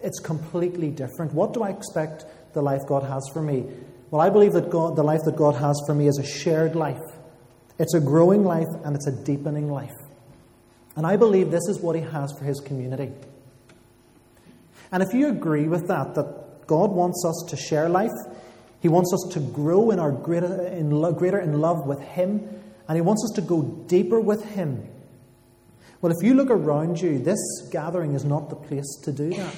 it's 0.06 0.20
completely 0.20 0.90
different. 0.90 1.34
What 1.34 1.52
do 1.52 1.64
I 1.64 1.70
expect 1.70 2.24
the 2.54 2.62
life 2.62 2.82
God 2.86 3.02
has 3.02 3.28
for 3.32 3.42
me? 3.42 3.64
Well, 4.10 4.20
I 4.20 4.30
believe 4.30 4.52
that 4.52 4.70
God, 4.70 4.94
the 4.94 5.02
life 5.02 5.22
that 5.24 5.34
God 5.34 5.56
has 5.56 5.82
for 5.84 5.94
me 5.94 6.06
is 6.06 6.18
a 6.18 6.24
shared 6.24 6.76
life. 6.76 7.02
It's 7.80 7.92
a 7.92 8.00
growing 8.00 8.44
life 8.44 8.68
and 8.84 8.94
it's 8.94 9.08
a 9.08 9.24
deepening 9.24 9.68
life. 9.68 9.96
And 10.94 11.04
I 11.04 11.16
believe 11.16 11.50
this 11.50 11.66
is 11.68 11.80
what 11.80 11.96
He 11.96 12.02
has 12.02 12.32
for 12.38 12.44
His 12.44 12.60
community. 12.60 13.10
And 14.92 15.02
if 15.02 15.12
you 15.12 15.26
agree 15.28 15.66
with 15.66 15.88
that, 15.88 16.14
that 16.14 16.66
God 16.68 16.92
wants 16.92 17.24
us 17.26 17.44
to 17.48 17.56
share 17.56 17.88
life, 17.88 18.16
He 18.80 18.88
wants 18.88 19.12
us 19.12 19.34
to 19.34 19.40
grow 19.40 19.90
in 19.90 19.98
our 19.98 20.12
greater 20.12 20.68
in, 20.68 20.90
greater 21.14 21.40
in 21.40 21.60
love 21.60 21.84
with 21.84 22.00
Him, 22.00 22.48
and 22.88 22.96
He 22.96 23.02
wants 23.02 23.24
us 23.24 23.34
to 23.34 23.42
go 23.42 23.62
deeper 23.88 24.20
with 24.20 24.44
Him. 24.44 24.88
Well, 26.00 26.12
if 26.12 26.24
you 26.24 26.34
look 26.34 26.50
around 26.50 27.00
you, 27.00 27.18
this 27.18 27.40
gathering 27.72 28.14
is 28.14 28.24
not 28.24 28.50
the 28.50 28.56
place 28.56 29.00
to 29.02 29.10
do 29.10 29.30
that. 29.30 29.54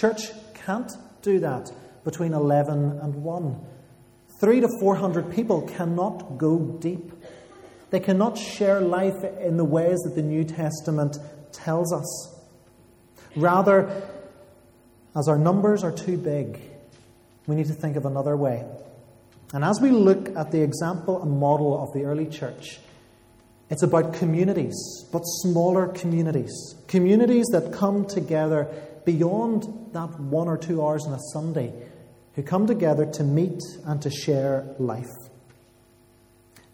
Church 0.00 0.30
can't 0.54 0.90
do 1.20 1.40
that 1.40 1.70
between 2.04 2.32
11 2.32 3.00
and 3.02 3.14
1. 3.16 3.66
Three 4.40 4.60
to 4.60 4.68
400 4.80 5.30
people 5.30 5.68
cannot 5.68 6.38
go 6.38 6.58
deep. 6.80 7.12
They 7.90 8.00
cannot 8.00 8.38
share 8.38 8.80
life 8.80 9.22
in 9.42 9.58
the 9.58 9.64
ways 9.64 9.98
that 10.04 10.14
the 10.14 10.22
New 10.22 10.44
Testament 10.44 11.18
tells 11.52 11.92
us. 11.92 12.34
Rather, 13.36 13.90
as 15.14 15.28
our 15.28 15.36
numbers 15.36 15.84
are 15.84 15.92
too 15.92 16.16
big, 16.16 16.58
we 17.46 17.54
need 17.54 17.66
to 17.66 17.74
think 17.74 17.96
of 17.96 18.06
another 18.06 18.38
way. 18.38 18.64
And 19.52 19.62
as 19.62 19.82
we 19.82 19.90
look 19.90 20.34
at 20.34 20.50
the 20.50 20.62
example 20.62 21.20
and 21.22 21.38
model 21.38 21.78
of 21.78 21.92
the 21.92 22.04
early 22.04 22.26
church, 22.26 22.78
it's 23.68 23.82
about 23.82 24.14
communities, 24.14 25.04
but 25.12 25.20
smaller 25.20 25.88
communities. 25.88 26.74
Communities 26.88 27.44
that 27.52 27.74
come 27.74 28.06
together 28.06 28.66
beyond 29.04 29.90
that 29.92 30.18
one 30.20 30.48
or 30.48 30.56
two 30.56 30.84
hours 30.84 31.04
on 31.06 31.12
a 31.12 31.20
Sunday, 31.32 31.72
who 32.34 32.42
come 32.42 32.66
together 32.66 33.06
to 33.06 33.24
meet 33.24 33.60
and 33.84 34.00
to 34.02 34.10
share 34.10 34.74
life. 34.78 35.10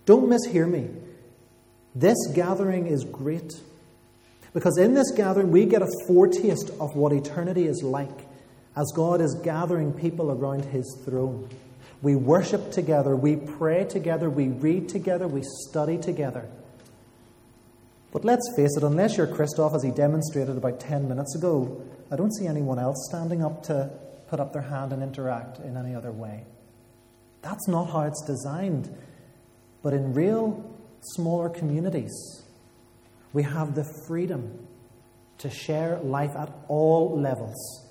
Don't 0.04 0.28
mishear 0.28 0.68
me. 0.70 0.88
This 1.94 2.16
gathering 2.34 2.86
is 2.86 3.04
great. 3.04 3.52
Because 4.52 4.78
in 4.78 4.94
this 4.94 5.10
gathering, 5.10 5.50
we 5.50 5.66
get 5.66 5.82
a 5.82 5.88
foretaste 6.06 6.70
of 6.80 6.94
what 6.94 7.12
eternity 7.12 7.66
is 7.66 7.82
like 7.82 8.26
as 8.76 8.92
God 8.94 9.20
is 9.20 9.34
gathering 9.42 9.92
people 9.92 10.30
around 10.30 10.64
his 10.66 11.02
throne. 11.04 11.48
We 12.02 12.14
worship 12.14 12.72
together, 12.72 13.16
we 13.16 13.36
pray 13.36 13.84
together, 13.84 14.28
we 14.28 14.48
read 14.48 14.88
together, 14.88 15.26
we 15.26 15.42
study 15.42 15.96
together. 15.96 16.46
But 18.12 18.24
let's 18.24 18.50
face 18.54 18.76
it, 18.76 18.82
unless 18.82 19.16
you're 19.16 19.26
Christoph, 19.26 19.74
as 19.74 19.82
he 19.82 19.90
demonstrated 19.90 20.56
about 20.56 20.78
10 20.80 21.08
minutes 21.08 21.34
ago, 21.34 21.82
I 22.10 22.16
don't 22.16 22.34
see 22.34 22.46
anyone 22.46 22.78
else 22.78 23.06
standing 23.08 23.42
up 23.42 23.64
to 23.64 23.90
put 24.28 24.40
up 24.40 24.52
their 24.52 24.62
hand 24.62 24.92
and 24.92 25.02
interact 25.02 25.58
in 25.58 25.76
any 25.76 25.94
other 25.94 26.12
way. 26.12 26.44
That's 27.42 27.68
not 27.68 27.90
how 27.90 28.02
it's 28.02 28.22
designed. 28.22 28.94
But 29.82 29.92
in 29.92 30.14
real 30.14 30.64
smaller 31.00 31.48
communities, 31.48 32.42
we 33.32 33.42
have 33.42 33.74
the 33.74 33.84
freedom 34.06 34.66
to 35.38 35.50
share 35.50 35.98
life 35.98 36.34
at 36.36 36.52
all 36.68 37.18
levels. 37.20 37.82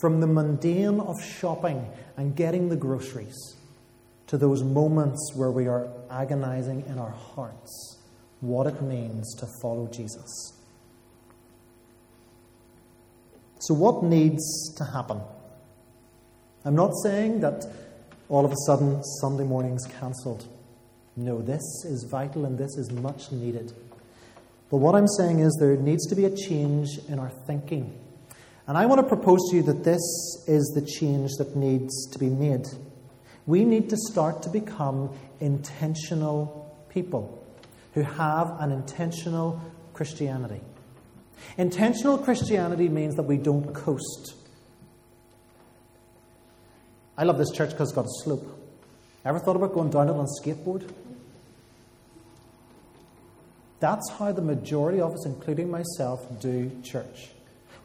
From 0.00 0.20
the 0.20 0.26
mundane 0.26 1.00
of 1.00 1.22
shopping 1.22 1.90
and 2.16 2.34
getting 2.36 2.68
the 2.68 2.76
groceries 2.76 3.36
to 4.28 4.36
those 4.36 4.62
moments 4.62 5.32
where 5.34 5.50
we 5.50 5.66
are 5.66 5.88
agonizing 6.10 6.84
in 6.86 6.98
our 6.98 7.10
hearts 7.10 7.98
what 8.40 8.66
it 8.66 8.80
means 8.82 9.34
to 9.36 9.46
follow 9.60 9.88
Jesus. 9.88 10.57
So, 13.58 13.74
what 13.74 14.02
needs 14.02 14.74
to 14.76 14.84
happen? 14.84 15.20
I'm 16.64 16.76
not 16.76 16.92
saying 17.02 17.40
that 17.40 17.64
all 18.28 18.44
of 18.44 18.52
a 18.52 18.56
sudden 18.66 19.02
Sunday 19.20 19.44
morning's 19.44 19.86
cancelled. 19.98 20.46
No, 21.16 21.40
this 21.40 21.62
is 21.84 22.06
vital 22.10 22.44
and 22.44 22.58
this 22.58 22.76
is 22.76 22.90
much 22.90 23.32
needed. 23.32 23.72
But 24.70 24.78
what 24.78 24.94
I'm 24.94 25.08
saying 25.08 25.40
is 25.40 25.56
there 25.58 25.76
needs 25.76 26.06
to 26.08 26.14
be 26.14 26.26
a 26.26 26.36
change 26.36 26.88
in 27.08 27.18
our 27.18 27.30
thinking. 27.46 27.98
And 28.66 28.76
I 28.76 28.86
want 28.86 29.00
to 29.00 29.06
propose 29.06 29.40
to 29.50 29.56
you 29.56 29.62
that 29.62 29.82
this 29.82 30.02
is 30.46 30.70
the 30.74 30.82
change 30.82 31.30
that 31.38 31.56
needs 31.56 32.06
to 32.10 32.18
be 32.18 32.28
made. 32.28 32.66
We 33.46 33.64
need 33.64 33.88
to 33.88 33.96
start 33.96 34.42
to 34.42 34.50
become 34.50 35.10
intentional 35.40 36.76
people 36.90 37.42
who 37.94 38.02
have 38.02 38.60
an 38.60 38.70
intentional 38.70 39.60
Christianity. 39.94 40.60
Intentional 41.56 42.18
Christianity 42.18 42.88
means 42.88 43.16
that 43.16 43.24
we 43.24 43.36
don't 43.36 43.74
coast. 43.74 44.34
I 47.16 47.24
love 47.24 47.38
this 47.38 47.50
church 47.50 47.70
because 47.70 47.88
it's 47.88 47.96
got 47.96 48.04
a 48.04 48.22
slope. 48.24 48.46
Ever 49.24 49.38
thought 49.38 49.56
about 49.56 49.74
going 49.74 49.90
down 49.90 50.08
it 50.08 50.12
on 50.12 50.24
a 50.24 50.46
skateboard? 50.46 50.88
That's 53.80 54.10
how 54.10 54.32
the 54.32 54.42
majority 54.42 55.00
of 55.00 55.12
us, 55.12 55.26
including 55.26 55.70
myself, 55.70 56.20
do 56.40 56.70
church. 56.82 57.30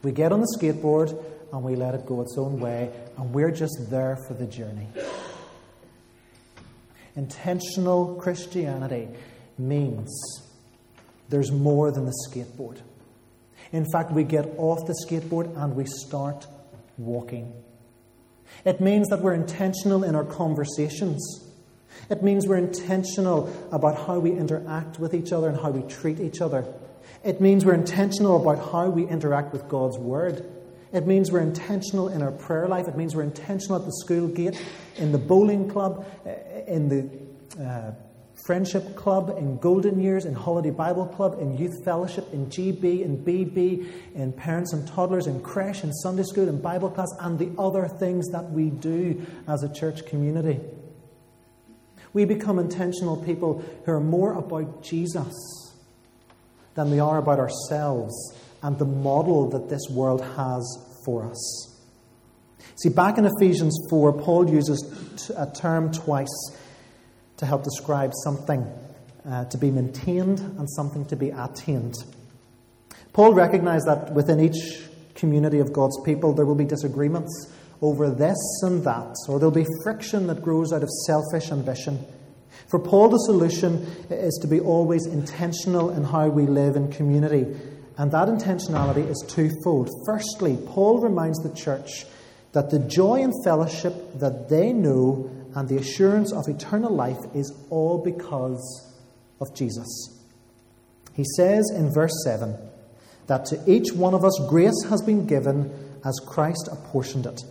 We 0.03 0.11
get 0.11 0.31
on 0.31 0.41
the 0.41 0.57
skateboard 0.59 1.15
and 1.51 1.63
we 1.63 1.75
let 1.75 1.93
it 1.93 2.05
go 2.05 2.21
its 2.21 2.35
own 2.37 2.59
way, 2.59 2.91
and 3.15 3.31
we're 3.31 3.51
just 3.51 3.89
there 3.91 4.17
for 4.27 4.33
the 4.33 4.47
journey. 4.47 4.87
Intentional 7.15 8.15
Christianity 8.15 9.07
means 9.59 10.11
there's 11.29 11.51
more 11.51 11.91
than 11.91 12.05
the 12.05 12.13
skateboard. 12.27 12.81
In 13.73 13.85
fact, 13.91 14.11
we 14.11 14.23
get 14.23 14.53
off 14.57 14.85
the 14.85 14.95
skateboard 15.05 15.57
and 15.57 15.75
we 15.75 15.85
start 15.85 16.47
walking. 16.97 17.51
It 18.63 18.79
means 18.79 19.09
that 19.09 19.21
we're 19.21 19.33
intentional 19.33 20.03
in 20.03 20.15
our 20.15 20.23
conversations. 20.23 21.43
It 22.09 22.21
means 22.23 22.47
we're 22.47 22.57
intentional 22.57 23.51
about 23.71 24.07
how 24.07 24.19
we 24.19 24.31
interact 24.31 24.99
with 24.99 25.13
each 25.13 25.33
other 25.33 25.49
and 25.49 25.59
how 25.59 25.71
we 25.71 25.81
treat 25.89 26.19
each 26.19 26.39
other. 26.39 26.65
It 27.23 27.41
means 27.41 27.65
we're 27.65 27.73
intentional 27.73 28.41
about 28.41 28.71
how 28.71 28.89
we 28.89 29.07
interact 29.07 29.53
with 29.53 29.67
God's 29.67 29.97
Word. 29.97 30.45
It 30.91 31.07
means 31.07 31.31
we're 31.31 31.39
intentional 31.41 32.09
in 32.09 32.21
our 32.21 32.31
prayer 32.31 32.67
life. 32.67 32.87
It 32.87 32.95
means 32.95 33.15
we're 33.15 33.23
intentional 33.23 33.77
at 33.77 33.85
the 33.85 33.93
school 33.93 34.27
gate, 34.27 34.61
in 34.97 35.11
the 35.11 35.17
bowling 35.17 35.69
club, 35.69 36.05
in 36.67 36.89
the 36.89 37.63
uh, 37.63 37.91
friendship 38.45 38.95
club, 38.95 39.35
in 39.37 39.57
golden 39.57 40.01
years, 40.01 40.25
in 40.25 40.33
holiday 40.33 40.69
Bible 40.69 41.05
club, 41.05 41.37
in 41.39 41.57
youth 41.57 41.83
fellowship, 41.85 42.27
in 42.33 42.47
GB, 42.47 43.01
in 43.01 43.17
BB, 43.23 44.15
in 44.15 44.33
parents 44.33 44.73
and 44.73 44.87
toddlers, 44.87 45.27
in 45.27 45.41
creche, 45.41 45.83
in 45.83 45.93
Sunday 45.93 46.23
school, 46.23 46.49
in 46.49 46.59
Bible 46.59 46.89
class, 46.89 47.09
and 47.21 47.39
the 47.39 47.51
other 47.57 47.87
things 47.87 48.27
that 48.29 48.51
we 48.51 48.69
do 48.69 49.25
as 49.47 49.63
a 49.63 49.73
church 49.73 50.05
community. 50.05 50.59
We 52.11 52.25
become 52.25 52.59
intentional 52.59 53.17
people 53.17 53.63
who 53.85 53.91
are 53.91 53.99
more 53.99 54.33
about 54.33 54.83
Jesus 54.83 55.33
than 56.75 56.91
we 56.91 56.99
are 56.99 57.17
about 57.17 57.39
ourselves 57.39 58.13
and 58.61 58.77
the 58.77 58.85
model 58.85 59.49
that 59.51 59.69
this 59.69 59.87
world 59.89 60.21
has 60.21 61.01
for 61.05 61.29
us. 61.29 61.69
See, 62.75 62.89
back 62.89 63.17
in 63.17 63.25
Ephesians 63.25 63.77
4, 63.89 64.13
Paul 64.13 64.49
uses 64.49 65.29
a 65.37 65.51
term 65.51 65.91
twice 65.91 66.27
to 67.43 67.47
help 67.47 67.63
describe 67.63 68.13
something 68.23 68.65
uh, 69.29 69.43
to 69.45 69.57
be 69.57 69.69
maintained 69.69 70.39
and 70.39 70.69
something 70.69 71.05
to 71.05 71.15
be 71.17 71.29
attained. 71.29 71.93
Paul 73.11 73.33
recognized 73.33 73.85
that 73.85 74.13
within 74.13 74.39
each 74.39 74.81
community 75.15 75.59
of 75.59 75.73
God's 75.73 75.99
people 76.05 76.33
there 76.33 76.45
will 76.45 76.55
be 76.55 76.63
disagreements 76.63 77.53
over 77.81 78.09
this 78.09 78.37
and 78.63 78.81
that, 78.85 79.13
or 79.27 79.39
there'll 79.39 79.51
be 79.51 79.67
friction 79.83 80.27
that 80.27 80.41
grows 80.41 80.71
out 80.71 80.83
of 80.83 80.89
selfish 81.05 81.51
ambition. 81.51 81.99
For 82.69 82.79
Paul, 82.79 83.09
the 83.09 83.17
solution 83.17 83.85
is 84.09 84.39
to 84.41 84.47
be 84.47 84.61
always 84.61 85.05
intentional 85.05 85.89
in 85.89 86.05
how 86.05 86.29
we 86.29 86.45
live 86.45 86.77
in 86.77 86.93
community. 86.93 87.45
And 87.97 88.09
that 88.13 88.29
intentionality 88.29 89.07
is 89.07 89.23
twofold. 89.27 89.89
Firstly, 90.05 90.57
Paul 90.67 91.01
reminds 91.01 91.39
the 91.43 91.53
church 91.53 92.05
that 92.53 92.69
the 92.69 92.79
joy 92.79 93.21
and 93.21 93.33
fellowship 93.43 93.93
that 94.19 94.47
they 94.47 94.71
know 94.71 95.29
and 95.55 95.67
the 95.67 95.77
assurance 95.77 96.31
of 96.31 96.47
eternal 96.47 96.93
life 96.93 97.19
is 97.33 97.53
all 97.69 98.03
because 98.03 98.93
of 99.39 99.55
Jesus. 99.55 100.19
He 101.13 101.23
says 101.37 101.71
in 101.75 101.93
verse 101.93 102.13
7 102.23 102.57
that 103.27 103.45
to 103.45 103.61
each 103.67 103.93
one 103.93 104.13
of 104.13 104.25
us 104.25 104.39
grace 104.49 104.85
has 104.89 105.01
been 105.01 105.25
given 105.25 105.71
as 106.03 106.19
Christ 106.25 106.69
apportioned 106.71 107.25
it. 107.25 107.41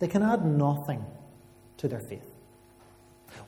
They 0.00 0.08
can 0.08 0.22
add 0.22 0.44
nothing 0.44 1.04
to 1.78 1.88
their 1.88 2.02
faith. 2.08 2.30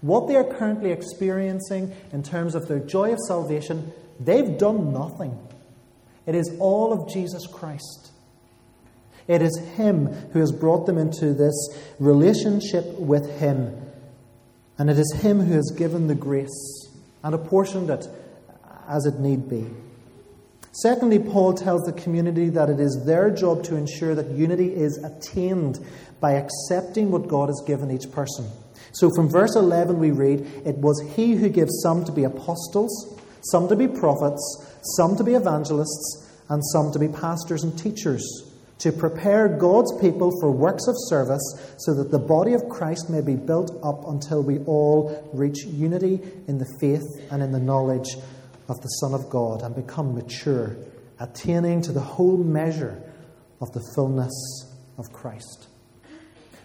What 0.01 0.29
they 0.29 0.37
are 0.37 0.45
currently 0.45 0.91
experiencing 0.93 1.95
in 2.13 2.23
terms 2.23 2.55
of 2.55 2.69
their 2.69 2.79
joy 2.79 3.13
of 3.13 3.19
salvation, 3.27 3.93
they've 4.21 4.57
done 4.59 4.93
nothing. 4.93 5.39
It 6.27 6.35
is 6.35 6.57
all 6.59 6.93
of 6.93 7.13
Jesus 7.13 7.47
Christ. 7.47 8.13
It 9.29 9.43
is 9.43 9.59
Him 9.77 10.07
who 10.33 10.41
has 10.41 10.53
brought 10.53 10.87
them 10.87 10.99
into 10.99 11.33
this 11.33 11.55
relationship 11.99 12.99
with 12.99 13.39
Him. 13.39 13.77
And 14.79 14.91
it 14.91 14.99
is 14.99 15.19
Him 15.21 15.41
who 15.41 15.55
has 15.55 15.73
given 15.77 16.07
the 16.07 16.15
grace 16.15 16.89
and 17.25 17.35
apportioned 17.35 17.91
it 17.91 18.07
as 18.89 19.05
it 19.07 19.19
need 19.19 19.49
be. 19.49 19.67
Secondly, 20.73 21.19
Paul 21.19 21.55
tells 21.55 21.83
the 21.83 21.93
community 21.93 22.51
that 22.51 22.69
it 22.69 22.79
is 22.79 23.05
their 23.07 23.31
job 23.31 23.65
to 23.65 23.77
ensure 23.77 24.15
that 24.15 24.31
unity 24.31 24.75
is 24.75 24.99
attained 24.99 25.85
by 26.21 26.33
accepting 26.33 27.11
what 27.11 27.29
God 27.29 27.49
has 27.49 27.63
given 27.67 27.91
each 27.91 28.13
person. 28.13 28.47
So 28.93 29.11
from 29.17 29.29
verse 29.29 29.57
11, 29.57 29.99
we 29.99 30.11
read, 30.11 30.41
It 30.65 30.77
was 30.77 31.03
He 31.17 31.35
who 31.35 31.49
gives 31.49 31.81
some 31.83 32.05
to 32.05 32.13
be 32.13 32.25
apostles, 32.25 33.19
some 33.51 33.69
to 33.69 33.77
be 33.77 33.89
prophets, 33.89 34.67
some 34.97 35.17
to 35.17 35.25
be 35.25 35.35
evangelists, 35.35 36.31
and 36.49 36.63
some 36.67 36.93
to 36.93 36.99
be 36.99 37.09
pastors 37.09 37.65
and 37.65 37.77
teachers 37.77 38.46
to 38.79 38.93
prepare 38.93 39.49
God's 39.49 39.99
people 40.01 40.31
for 40.41 40.51
works 40.51 40.87
of 40.87 40.95
service 41.09 41.75
so 41.79 41.95
that 41.95 42.11
the 42.11 42.19
body 42.19 42.53
of 42.53 42.69
Christ 42.69 43.09
may 43.09 43.21
be 43.23 43.35
built 43.35 43.79
up 43.83 44.07
until 44.07 44.43
we 44.43 44.59
all 44.61 45.31
reach 45.33 45.65
unity 45.65 46.21
in 46.47 46.59
the 46.59 46.67
faith 46.79 47.07
and 47.31 47.43
in 47.43 47.53
the 47.53 47.59
knowledge 47.59 48.17
of 48.69 48.81
the 48.83 48.89
Son 49.01 49.15
of 49.15 49.31
God 49.31 49.63
and 49.63 49.75
become 49.75 50.15
mature, 50.15 50.77
attaining 51.19 51.81
to 51.83 51.93
the 51.93 52.01
whole 52.01 52.37
measure 52.37 53.03
of 53.61 53.73
the 53.73 53.83
fullness 53.95 54.35
of 54.99 55.13
Christ. 55.13 55.69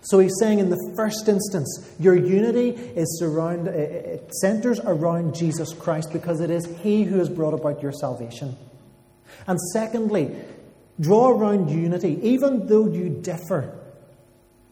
So 0.03 0.17
he's 0.19 0.33
saying 0.39 0.59
in 0.59 0.69
the 0.69 0.93
first 0.95 1.29
instance, 1.29 1.93
your 1.99 2.15
unity 2.15 2.69
is 2.69 3.19
surround, 3.19 3.67
it 3.67 4.33
centers 4.41 4.79
around 4.79 5.35
Jesus 5.35 5.73
Christ 5.73 6.11
because 6.11 6.41
it 6.41 6.49
is 6.49 6.65
He 6.81 7.03
who 7.03 7.19
has 7.19 7.29
brought 7.29 7.53
about 7.53 7.83
your 7.83 7.91
salvation. 7.91 8.57
And 9.45 9.59
secondly, 9.73 10.35
Draw 11.01 11.31
around 11.31 11.69
unity, 11.69 12.19
even 12.21 12.67
though 12.67 12.87
you 12.87 13.09
differ. 13.09 13.75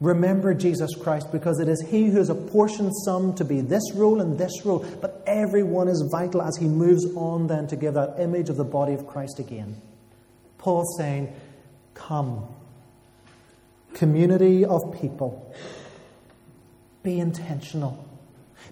Remember 0.00 0.54
Jesus 0.54 0.94
Christ 0.94 1.30
because 1.32 1.58
it 1.58 1.68
is 1.68 1.84
He 1.90 2.06
who 2.06 2.18
has 2.18 2.30
apportioned 2.30 2.92
some 3.04 3.34
to 3.34 3.44
be 3.44 3.60
this 3.60 3.82
role 3.94 4.20
and 4.20 4.38
this 4.38 4.64
role, 4.64 4.78
but 5.00 5.22
everyone 5.26 5.88
is 5.88 6.08
vital 6.10 6.40
as 6.40 6.56
He 6.56 6.66
moves 6.66 7.04
on 7.16 7.48
then 7.48 7.66
to 7.66 7.76
give 7.76 7.94
that 7.94 8.14
image 8.18 8.48
of 8.48 8.56
the 8.56 8.64
body 8.64 8.94
of 8.94 9.06
Christ 9.06 9.40
again. 9.40 9.76
Paul 10.56 10.84
saying, 10.96 11.34
Come, 11.94 12.46
community 13.92 14.64
of 14.64 14.80
people, 15.00 15.52
be 17.02 17.18
intentional, 17.18 18.06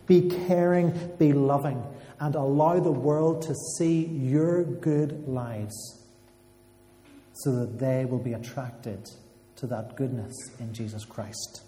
be 0.06 0.30
caring, 0.46 0.92
be 1.18 1.32
loving, 1.32 1.82
and 2.20 2.36
allow 2.36 2.78
the 2.78 2.92
world 2.92 3.42
to 3.42 3.54
see 3.76 4.06
your 4.06 4.62
good 4.64 5.26
lives 5.26 5.97
so 7.38 7.55
that 7.55 7.79
they 7.79 8.05
will 8.05 8.18
be 8.18 8.33
attracted 8.33 9.09
to 9.57 9.66
that 9.66 9.96
goodness 9.96 10.35
in 10.61 10.72
Jesus 10.72 11.05
Christ. 11.05 11.62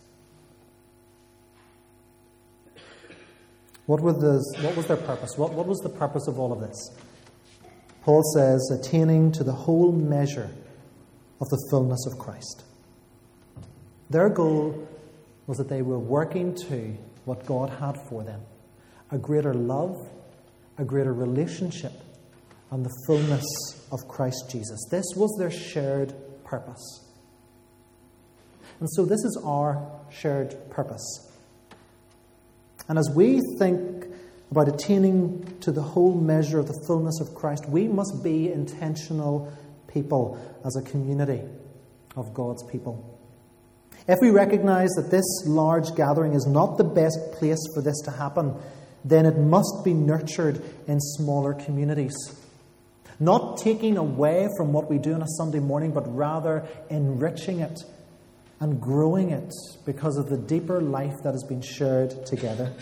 What, 3.86 4.00
the, 4.20 4.44
what 4.62 4.76
was 4.76 4.86
their 4.86 4.96
purpose? 4.96 5.36
What, 5.36 5.52
what 5.52 5.66
was 5.66 5.78
the 5.78 5.88
purpose 5.88 6.28
of 6.28 6.38
all 6.38 6.52
of 6.52 6.60
this? 6.60 6.96
Paul 8.02 8.22
says, 8.34 8.70
attaining 8.72 9.32
to 9.32 9.44
the 9.44 9.52
whole 9.52 9.92
measure 9.92 10.50
of 11.40 11.48
the 11.48 11.68
fullness 11.70 12.06
of 12.06 12.18
Christ. 12.18 12.64
Their 14.08 14.28
goal 14.28 14.88
was 15.46 15.58
that 15.58 15.68
they 15.68 15.82
were 15.82 15.98
working 15.98 16.54
to 16.68 16.96
what 17.24 17.46
God 17.46 17.70
had 17.70 17.96
for 18.08 18.22
them 18.22 18.40
a 19.12 19.18
greater 19.18 19.54
love, 19.54 20.08
a 20.78 20.84
greater 20.84 21.12
relationship, 21.12 21.92
and 22.70 22.84
the 22.84 22.94
fullness 23.06 23.44
of 23.90 24.06
Christ 24.08 24.48
Jesus. 24.50 24.78
This 24.90 25.06
was 25.16 25.34
their 25.38 25.50
shared 25.50 26.14
purpose. 26.44 27.06
And 28.78 28.88
so, 28.90 29.04
this 29.04 29.22
is 29.24 29.42
our 29.44 29.86
shared 30.10 30.56
purpose. 30.70 31.30
And 32.88 32.98
as 32.98 33.10
we 33.14 33.40
think 33.58 34.06
about 34.50 34.68
attaining 34.68 35.58
to 35.60 35.70
the 35.70 35.82
whole 35.82 36.14
measure 36.14 36.58
of 36.58 36.66
the 36.66 36.84
fullness 36.86 37.20
of 37.20 37.34
Christ, 37.34 37.68
we 37.68 37.86
must 37.86 38.24
be 38.24 38.50
intentional 38.50 39.52
people 39.86 40.40
as 40.64 40.76
a 40.76 40.82
community 40.82 41.42
of 42.16 42.34
God's 42.34 42.62
people. 42.64 43.18
If 44.08 44.18
we 44.20 44.30
recognize 44.30 44.88
that 44.96 45.10
this 45.10 45.24
large 45.46 45.94
gathering 45.94 46.32
is 46.32 46.46
not 46.46 46.78
the 46.78 46.84
best 46.84 47.18
place 47.32 47.60
for 47.74 47.82
this 47.82 48.00
to 48.04 48.10
happen, 48.10 48.54
then 49.04 49.26
it 49.26 49.36
must 49.36 49.84
be 49.84 49.94
nurtured 49.94 50.62
in 50.88 51.00
smaller 51.00 51.54
communities. 51.54 52.14
Not 53.20 53.58
taking 53.58 53.98
away 53.98 54.48
from 54.56 54.72
what 54.72 54.90
we 54.90 54.96
do 54.98 55.12
on 55.12 55.22
a 55.22 55.28
Sunday 55.36 55.60
morning, 55.60 55.92
but 55.92 56.12
rather 56.16 56.66
enriching 56.88 57.60
it 57.60 57.78
and 58.60 58.80
growing 58.80 59.30
it 59.30 59.52
because 59.84 60.16
of 60.16 60.30
the 60.30 60.38
deeper 60.38 60.80
life 60.80 61.14
that 61.22 61.32
has 61.32 61.44
been 61.44 61.60
shared 61.60 62.26
together. 62.26 62.72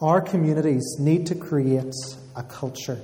Our 0.00 0.20
communities 0.20 0.96
need 0.98 1.26
to 1.28 1.34
create 1.34 1.94
a 2.36 2.42
culture 2.42 3.00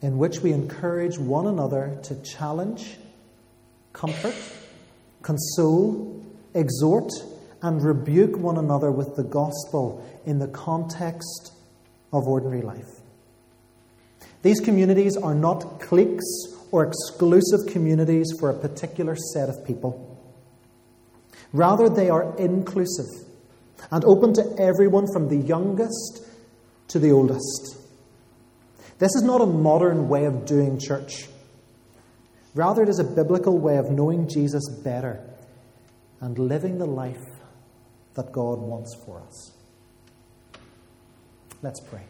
in 0.00 0.18
which 0.18 0.40
we 0.40 0.52
encourage 0.52 1.18
one 1.18 1.46
another 1.46 1.98
to 2.04 2.14
challenge, 2.22 2.96
comfort, 3.92 4.34
console, 5.22 6.24
exhort, 6.54 7.10
and 7.62 7.82
rebuke 7.82 8.36
one 8.36 8.58
another 8.58 8.90
with 8.90 9.14
the 9.16 9.22
gospel 9.22 10.04
in 10.26 10.38
the 10.38 10.48
context 10.48 11.52
of 12.12 12.26
ordinary 12.26 12.60
life. 12.60 13.00
These 14.42 14.60
communities 14.60 15.16
are 15.16 15.34
not 15.34 15.80
cliques 15.80 16.24
or 16.72 16.84
exclusive 16.84 17.72
communities 17.72 18.34
for 18.38 18.50
a 18.50 18.58
particular 18.58 19.16
set 19.32 19.48
of 19.48 19.64
people. 19.64 20.08
Rather, 21.52 21.88
they 21.88 22.10
are 22.10 22.36
inclusive 22.36 23.06
and 23.90 24.04
open 24.04 24.32
to 24.34 24.56
everyone 24.58 25.06
from 25.12 25.28
the 25.28 25.36
youngest 25.36 26.26
to 26.88 26.98
the 26.98 27.12
oldest. 27.12 27.76
This 28.98 29.14
is 29.14 29.22
not 29.22 29.40
a 29.40 29.46
modern 29.46 30.08
way 30.08 30.24
of 30.24 30.46
doing 30.46 30.78
church. 30.78 31.26
Rather, 32.54 32.82
it 32.82 32.88
is 32.88 32.98
a 32.98 33.04
biblical 33.04 33.58
way 33.58 33.76
of 33.76 33.90
knowing 33.90 34.28
Jesus 34.28 34.68
better 34.82 35.24
and 36.20 36.38
living 36.38 36.78
the 36.78 36.86
life 36.86 37.31
that 38.14 38.32
God 38.32 38.58
wants 38.58 38.94
for 39.04 39.20
us. 39.20 39.52
Let's 41.62 41.80
pray. 41.80 42.02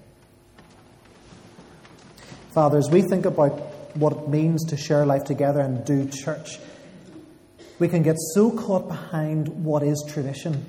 Father, 2.54 2.78
as 2.78 2.90
we 2.90 3.02
think 3.02 3.24
about 3.24 3.52
what 3.96 4.12
it 4.12 4.28
means 4.28 4.64
to 4.66 4.76
share 4.76 5.06
life 5.06 5.24
together 5.24 5.60
and 5.60 5.84
do 5.84 6.08
church, 6.08 6.58
we 7.78 7.88
can 7.88 8.02
get 8.02 8.16
so 8.34 8.50
caught 8.50 8.88
behind 8.88 9.48
what 9.64 9.82
is 9.82 10.04
tradition. 10.08 10.64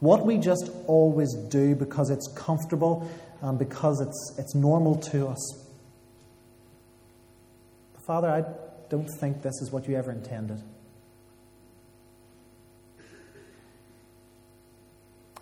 What 0.00 0.24
we 0.24 0.38
just 0.38 0.70
always 0.86 1.34
do 1.50 1.74
because 1.74 2.10
it's 2.10 2.26
comfortable 2.34 3.08
and 3.42 3.58
because 3.58 4.00
it's, 4.00 4.34
it's 4.38 4.54
normal 4.54 4.96
to 4.96 5.28
us. 5.28 5.66
Father, 8.06 8.28
I 8.28 8.44
don't 8.88 9.08
think 9.20 9.42
this 9.42 9.60
is 9.62 9.70
what 9.70 9.86
you 9.88 9.96
ever 9.96 10.10
intended. 10.10 10.62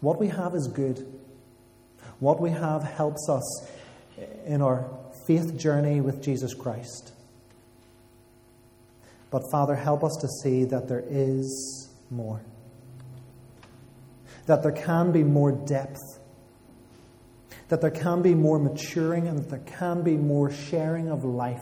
What 0.00 0.20
we 0.20 0.28
have 0.28 0.54
is 0.54 0.68
good. 0.68 1.06
What 2.20 2.40
we 2.40 2.50
have 2.50 2.82
helps 2.82 3.28
us 3.28 3.68
in 4.46 4.62
our 4.62 4.88
faith 5.26 5.56
journey 5.56 6.00
with 6.00 6.22
Jesus 6.22 6.54
Christ. 6.54 7.12
But 9.30 9.42
Father, 9.50 9.74
help 9.74 10.02
us 10.04 10.16
to 10.20 10.28
see 10.42 10.64
that 10.64 10.88
there 10.88 11.04
is 11.08 11.88
more. 12.10 12.40
That 14.46 14.62
there 14.62 14.72
can 14.72 15.12
be 15.12 15.22
more 15.22 15.52
depth. 15.52 16.00
That 17.68 17.82
there 17.82 17.90
can 17.90 18.22
be 18.22 18.34
more 18.34 18.58
maturing 18.58 19.28
and 19.28 19.38
that 19.38 19.50
there 19.50 19.78
can 19.78 20.02
be 20.02 20.16
more 20.16 20.50
sharing 20.50 21.10
of 21.10 21.24
life. 21.24 21.60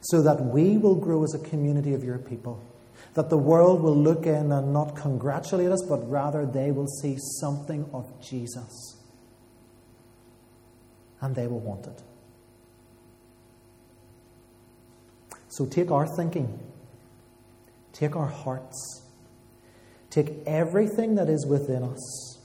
So 0.00 0.22
that 0.22 0.40
we 0.40 0.78
will 0.78 0.96
grow 0.96 1.22
as 1.22 1.34
a 1.34 1.38
community 1.38 1.94
of 1.94 2.02
your 2.02 2.18
people. 2.18 2.60
That 3.14 3.30
the 3.30 3.38
world 3.38 3.82
will 3.82 3.96
look 3.96 4.26
in 4.26 4.52
and 4.52 4.72
not 4.72 4.94
congratulate 4.94 5.70
us, 5.70 5.82
but 5.88 6.08
rather 6.08 6.46
they 6.46 6.70
will 6.70 6.86
see 6.86 7.16
something 7.40 7.88
of 7.92 8.06
Jesus. 8.22 8.96
And 11.20 11.34
they 11.34 11.46
will 11.46 11.60
want 11.60 11.86
it. 11.86 12.02
So 15.48 15.66
take 15.66 15.90
our 15.90 16.06
thinking, 16.06 16.60
take 17.92 18.14
our 18.14 18.28
hearts, 18.28 19.02
take 20.10 20.28
everything 20.46 21.16
that 21.16 21.28
is 21.28 21.44
within 21.46 21.82
us. 21.82 22.38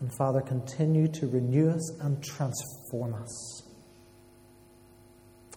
And 0.00 0.10
Father, 0.16 0.40
continue 0.40 1.08
to 1.08 1.26
renew 1.26 1.70
us 1.70 1.90
and 2.00 2.22
transform 2.22 3.14
us 3.14 3.62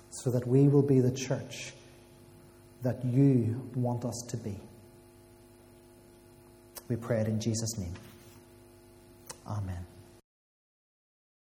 so 0.09 0.31
that 0.31 0.47
we 0.47 0.67
will 0.67 0.81
be 0.81 0.99
the 0.99 1.11
church 1.11 1.73
that 2.83 3.03
you 3.03 3.69
want 3.75 4.05
us 4.05 4.23
to 4.29 4.37
be. 4.37 4.55
We 6.87 6.95
pray 6.95 7.21
it 7.21 7.27
in 7.27 7.39
Jesus' 7.39 7.77
name. 7.77 7.93
Amen. 9.47 9.85